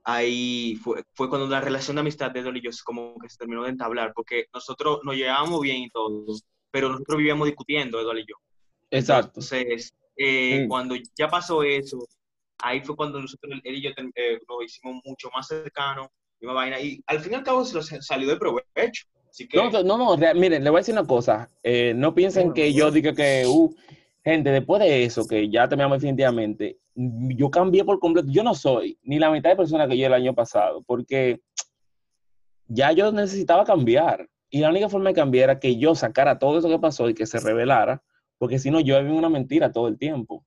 [0.05, 3.39] ahí fue, fue cuando la relación de amistad de Edward y yo como que se
[3.39, 6.25] terminó de entablar, porque nosotros nos llevábamos bien y todo,
[6.71, 8.37] pero nosotros vivíamos discutiendo, Eduardo y yo.
[8.91, 9.41] Exacto.
[9.41, 10.69] Entonces, eh, Mm.
[10.69, 11.99] cuando ya pasó eso,
[12.59, 16.09] ahí fue cuando nosotros, él y yo, eh, nos hicimos mucho más cercanos,
[16.41, 19.07] y una vaina, y al fin y al cabo se nos salió de provecho.
[19.29, 21.51] Así que, No, no, no, real- miren, le voy a decir una cosa.
[21.63, 23.75] eh, no piensen que yo diga que, uh,
[24.25, 28.29] gente, después de eso, que ya terminamos definitivamente, yo cambié por completo.
[28.31, 31.41] Yo no soy ni la mitad de persona que yo el año pasado, porque
[32.69, 34.29] ya yo necesitaba cambiar.
[34.49, 37.15] Y la única forma de cambiar era que yo sacara todo eso que pasó y
[37.15, 38.03] que se revelara,
[38.39, 40.45] porque si no, yo viví una mentira todo el tiempo.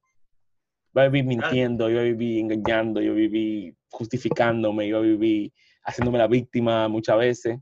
[0.94, 5.52] Iba a vivir mintiendo, iba a vivir engañando, yo viví justificándome, a vivir
[5.84, 7.60] haciéndome la víctima muchas veces.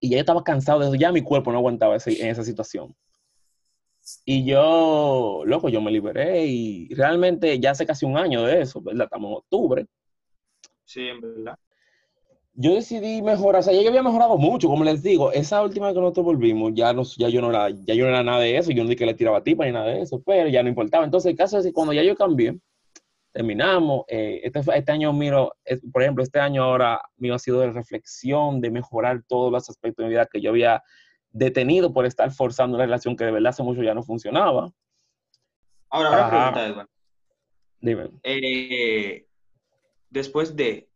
[0.00, 2.44] Y ya yo estaba cansado de eso, ya mi cuerpo no aguantaba ese- en esa
[2.44, 2.94] situación.
[4.24, 8.80] Y yo, loco, yo me liberé y realmente ya hace casi un año de eso,
[8.80, 9.04] ¿verdad?
[9.04, 9.86] Estamos en octubre.
[10.84, 11.58] sí, en verdad.
[12.58, 15.86] Yo decidí mejorar, o sea, ya yo había mejorado mucho, como les digo, esa última
[15.86, 18.40] vez que nosotros volvimos, ya, no, ya, yo no era, ya yo no era nada
[18.40, 20.62] de eso, yo no dije que le tiraba tipa ni nada de eso, pero ya
[20.62, 21.04] no importaba.
[21.04, 22.58] Entonces, el caso es que cuando ya yo cambié,
[23.32, 27.60] terminamos, eh, este, este año miro, es- por ejemplo, este año ahora mío ha sido
[27.60, 30.82] de reflexión, de mejorar todos los aspectos de mi vida que yo había
[31.30, 34.72] detenido por estar forzando una relación que de verdad hace mucho ya no funcionaba.
[35.90, 36.30] Ahora, una Ajá.
[36.30, 36.88] pregunta, Edward.
[37.80, 38.10] Dime.
[38.22, 39.26] Eh,
[40.08, 40.88] después de,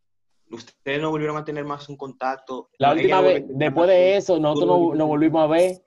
[0.50, 2.68] ¿ustedes no volvieron a tener más un contacto?
[2.78, 5.82] La última vez, después de eso, nosotros nos, nos volvimos a ver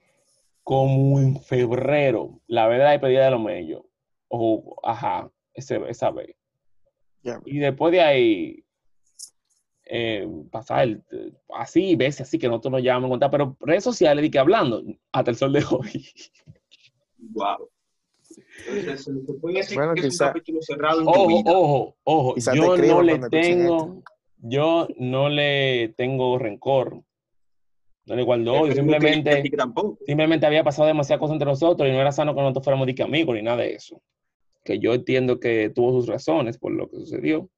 [0.63, 3.83] como en febrero, la vez de la despedida de los medios.
[4.29, 6.35] O, ajá, ese, esa vez.
[7.45, 8.63] Y después de ahí,
[9.85, 11.03] eh, pasar el-
[11.55, 14.81] así, veces así que nosotros nos llamamos a contar, pero redes sociales, y que hablando,
[15.11, 16.05] hasta el sol de hoy.
[17.17, 17.69] Wow.
[18.67, 21.51] Entonces, se puede decir Bueno, que es quizá- un capítulo cerrado en tu Ojo, vida.
[21.51, 24.03] ojo, ojo, yo no le tengo,
[24.45, 27.01] yo no le tengo rencor,
[28.05, 29.41] no le guardo odio, simplemente...
[30.05, 33.03] simplemente había pasado demasiadas cosas entre nosotros y no era sano que nosotros fuéramos de
[33.03, 34.01] amigos ni nada de eso.
[34.65, 37.49] Que yo entiendo que tuvo sus razones por lo que sucedió.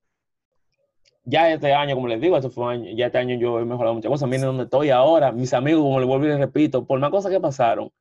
[1.24, 3.66] Ya este año, como les digo, este fue un año, ya este año yo he
[3.66, 4.30] mejorado muchas cosas.
[4.30, 5.32] Miren dónde estoy ahora.
[5.32, 7.92] Mis amigos, como les vuelvo y les repito, por más cosas que pasaron,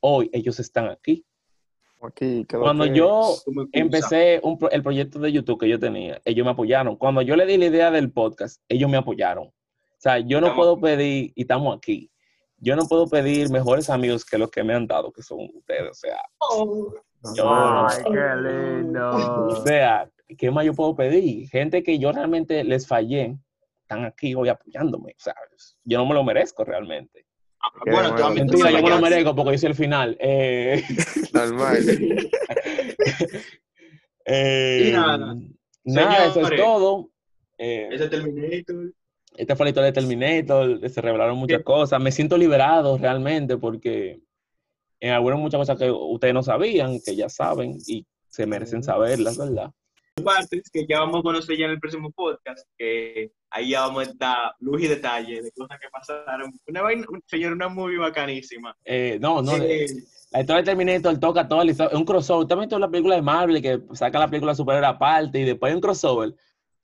[0.00, 1.26] hoy ellos están aquí.
[2.02, 3.36] Aquí, Cuando yo
[3.72, 6.96] empecé un el proyecto de YouTube que yo tenía, ellos me apoyaron.
[6.96, 9.46] Cuando yo le di la idea del podcast, ellos me apoyaron.
[9.46, 9.52] O
[9.98, 10.82] sea, yo no Estamos puedo aquí.
[10.82, 12.10] pedir, y estamos aquí,
[12.58, 15.90] yo no puedo pedir mejores amigos que los que me han dado, que son ustedes.
[15.90, 16.20] O sea,
[17.36, 19.10] yo, Ay, qué lindo.
[19.48, 21.48] o sea, ¿qué más yo puedo pedir?
[21.48, 23.36] Gente que yo realmente les fallé,
[23.82, 25.12] están aquí hoy apoyándome.
[25.12, 25.34] O sea,
[25.84, 27.26] yo no me lo merezco realmente.
[27.84, 28.28] Bueno, bueno.
[28.28, 30.16] tú Mentira, yo me lo merezco porque hice el final.
[30.20, 30.82] Eh,
[31.32, 31.78] Normal.
[34.24, 35.36] eh, Y nada.
[35.84, 37.10] nada, eso es todo.
[37.58, 38.92] Eh, Ese Terminator.
[39.36, 42.00] esta fue la historia de Terminator, se revelaron muchas cosas.
[42.00, 44.20] Me siento liberado realmente porque
[45.00, 49.36] en algunas muchas cosas que ustedes no sabían, que ya saben y se merecen saberlas,
[49.36, 49.70] ¿verdad?
[50.22, 54.08] Partes que ya vamos a conocer ya en el próximo podcast, que ahí ya vamos
[54.08, 56.52] a dar luz y detalle de cosas que pasaron.
[56.66, 58.74] Una vaina, un- señor, una muy bacanísima.
[58.84, 59.86] Eh, no, no, Eh,
[60.32, 62.46] la historia de Terminator toca historia, es un crossover.
[62.48, 65.74] También toda la película de Marvel que saca la película superior aparte y después hay
[65.76, 66.34] un crossover.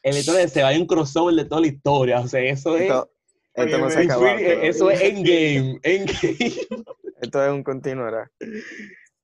[0.02, 2.20] En la historia de Seba hay un crossover de toda la historia.
[2.20, 2.82] O sea, eso es.
[2.82, 3.10] Esto,
[3.54, 4.62] esto no se todavía.
[4.62, 5.80] eso es Endgame.
[5.82, 6.36] Endgame.
[7.20, 8.30] Esto es un continuará.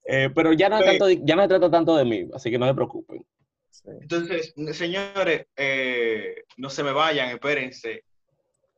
[0.07, 0.85] Eh, pero ya no, Sí.
[0.85, 3.25] tanto, ya no se trata tanto de mí, así que no se preocupen.
[3.75, 3.91] Sí.
[4.01, 8.05] Entonces, señores, eh, no se me vayan, espérense.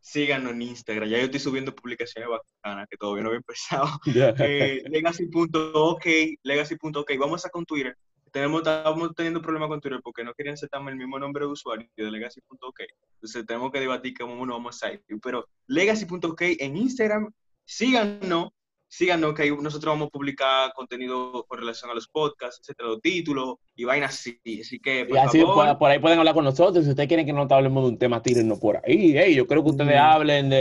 [0.00, 1.08] Síganos en Instagram.
[1.08, 3.88] Ya yo estoy subiendo publicaciones bacanas que todavía no había empezado.
[4.48, 6.06] Eh, legacy.ok,
[6.42, 7.10] legacy.ok.
[7.18, 7.96] Vamos a un Twitter.
[8.32, 11.88] Tenemos, estamos teniendo problemas con Twitter porque no quieren aceptarme el mismo nombre de usuario
[11.96, 12.80] de legacy.ok.
[13.14, 15.02] Entonces tenemos que debatir cómo uno vamos a ir.
[15.22, 17.32] Pero legacy.ok en Instagram,
[17.64, 18.50] síganos,
[18.96, 23.00] síganos que ahí nosotros vamos a publicar contenido con relación a los podcasts, etcétera, los
[23.02, 24.38] títulos y vainas así.
[24.60, 26.84] Así que, por Y así favor, por, por ahí pueden hablar con nosotros.
[26.84, 29.16] Si ustedes quieren que nosotros hablemos de un tema, tírennos por ahí.
[29.16, 29.98] Ey, yo creo que ustedes Mm.
[30.04, 30.56] hablen de,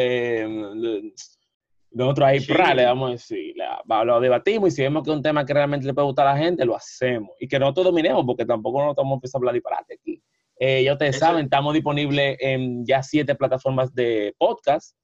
[0.76, 2.52] de, ahí, Sí.
[2.52, 5.46] pra, le damos a decir, la- lo debatimos y si vemos que es un tema
[5.46, 7.30] que realmente le puede gustar a la gente, lo hacemos.
[7.40, 10.22] Y que nosotros dominemos, porque tampoco nos estamos empezando a hablar disparate aquí.
[10.60, 14.96] Eh, ya ustedes Eso- saben, estamos disponibles en ya siete plataformas de podcast.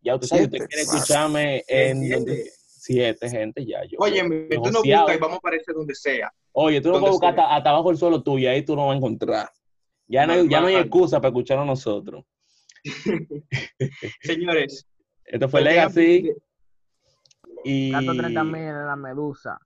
[0.00, 2.50] Ya ustedes saben, usted quiere escucharme en donde-
[2.82, 3.84] siete, gente, ya.
[3.84, 4.20] Yo, Oye,
[4.50, 6.32] tú no buscas y vamos a aparecer donde sea.
[6.52, 8.94] Oye, tú no puedes buscar hasta, hasta abajo el suelo tuyo, ahí tú no vas
[8.94, 9.48] a encontrar.
[10.08, 12.24] Ya no, hay, ya no hay excusa para escucharnos nosotros.
[14.20, 14.86] Señores,
[15.24, 16.32] Esto fue Legacy
[17.64, 17.92] y...
[17.92, 19.58] Gato 30 mil en la medusa.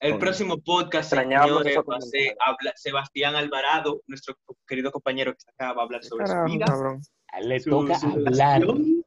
[0.00, 2.36] El próximo podcast, señores, va a ser
[2.76, 4.36] Sebastián Alvarado, nuestro
[4.66, 6.66] querido compañero que está acá, va a hablar sobre su Carajo, vida.
[6.66, 7.00] cabrón.
[7.42, 8.60] Le su- toca su hablar.
[8.60, 9.04] relación.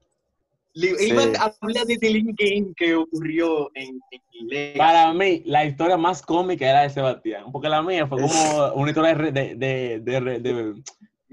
[0.80, 1.10] Le- Sí.
[1.10, 4.78] Iba a hablar de The Link Game que ocurrió en, en Legacy.
[4.78, 8.90] Para mí, la historia más cómica era de Sebastián, porque la mía fue como una
[8.92, 10.74] historia de, de, de, de,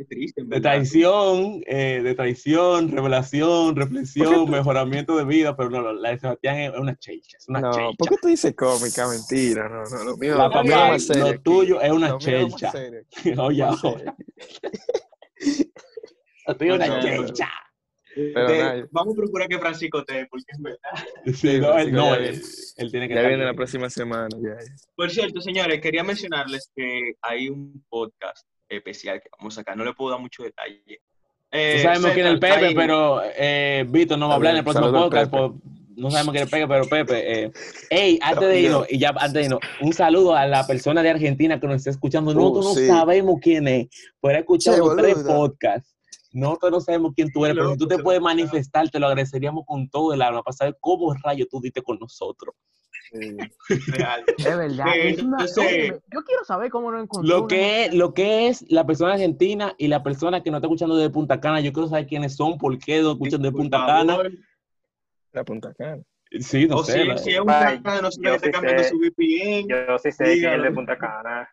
[0.08, 6.18] triste, traición, eh, de traición, revelación, reflexión, mejoramiento de vida, pero no, no, la de
[6.18, 7.70] Sebastián es una chelcha, es una No.
[7.98, 9.06] ¿por qué tú dices cómica?
[9.08, 12.20] Mentira, no, no, lo mío, La lo mío más serio lo tuyo es una Lo
[12.20, 12.48] serio.
[13.38, 14.16] Oye, ahora.
[16.46, 17.48] Lo tuyo es una chelcha.
[18.14, 18.86] Pero De- nada.
[18.92, 20.78] vamos a procurar que Francisco te, porque es verdad.
[21.34, 22.42] Sí, no, él, no, ya él, viene.
[22.76, 24.28] él tiene que Ya viene la próxima semana.
[24.40, 24.56] Ya.
[24.94, 29.76] Por cierto, señores, quería mencionarles que hay un podcast especial que vamos a sacar.
[29.76, 31.00] No le puedo dar mucho detalle.
[31.50, 34.52] Eh, No sabemos quién es el Pepe, ahí- pero eh, Víctor no va a hablar
[34.52, 35.30] en el próximo podcast.
[35.30, 35.54] Por-
[35.96, 37.44] no sabemos quién es el Pepe, pero Pepe.
[37.44, 37.52] Eh,
[37.90, 41.10] ey, antes de irnos, y ya antes de irnos, un saludo a la persona de
[41.10, 42.32] Argentina que nos está escuchando.
[42.32, 42.86] Uh, Nosotros no sí.
[42.88, 43.86] sabemos quién es,
[44.20, 45.93] pero ha escuchado los tres podcasts.
[46.34, 48.98] Nosotros no sabemos quién tú eres, pero si tú te Loco, puedes se- manifestar, te
[48.98, 52.54] lo agradeceríamos con todo el alma para saber cómo rayo tú diste con nosotros.
[53.10, 53.36] Sí.
[53.98, 54.24] Real.
[54.36, 54.86] Es verdad.
[54.96, 57.28] Es una- yo quiero saber cómo no encontró.
[57.28, 60.58] Lo una- que, es, lo que es la persona argentina y la persona que nos
[60.58, 63.52] está escuchando desde Punta Cana, yo quiero saber quiénes son, por qué nos escuchan de
[63.52, 64.18] Punta Cana.
[65.32, 66.02] La punta cana.
[66.40, 66.92] Sí, no O sé.
[67.02, 68.88] si, la- si es un de yo que está sí cambiando sé.
[68.88, 70.70] su VPN, Yo sí sé quién es el de.
[70.72, 71.48] Punta Cana.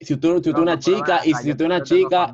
[0.00, 2.32] Si tú, si tú No, una chica y si tú una chica,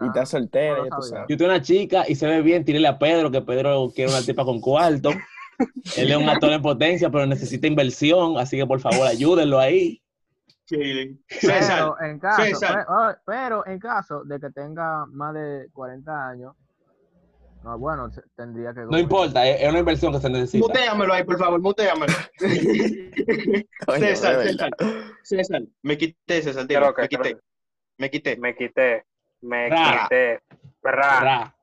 [0.00, 0.84] Y está soltera,
[1.28, 4.20] si tú una chica y se ve bien, tírele a Pedro, que Pedro quiere una
[4.22, 5.10] tipa con cuarto.
[5.96, 10.02] Él es un actor en potencia, pero necesita inversión, así que por favor ayúdenlo ahí.
[10.66, 11.18] sí.
[11.28, 12.86] César, Pero en caso, César.
[13.26, 16.54] pero en caso de que tenga más de 40 años,
[17.64, 18.80] no, bueno, tendría que.
[18.80, 20.66] No importa, es una inversión que se necesita.
[20.66, 22.12] muteamelo ahí, por favor, muteamelo.
[23.86, 24.70] Coño, César, César,
[25.22, 27.36] César, me quité, César, dime, Creo que- me quité,
[27.98, 28.36] me quité.
[28.36, 29.04] Me quité.
[29.42, 30.40] Me quité.
[30.82, 31.20] Ra.
[31.20, 31.54] Ra.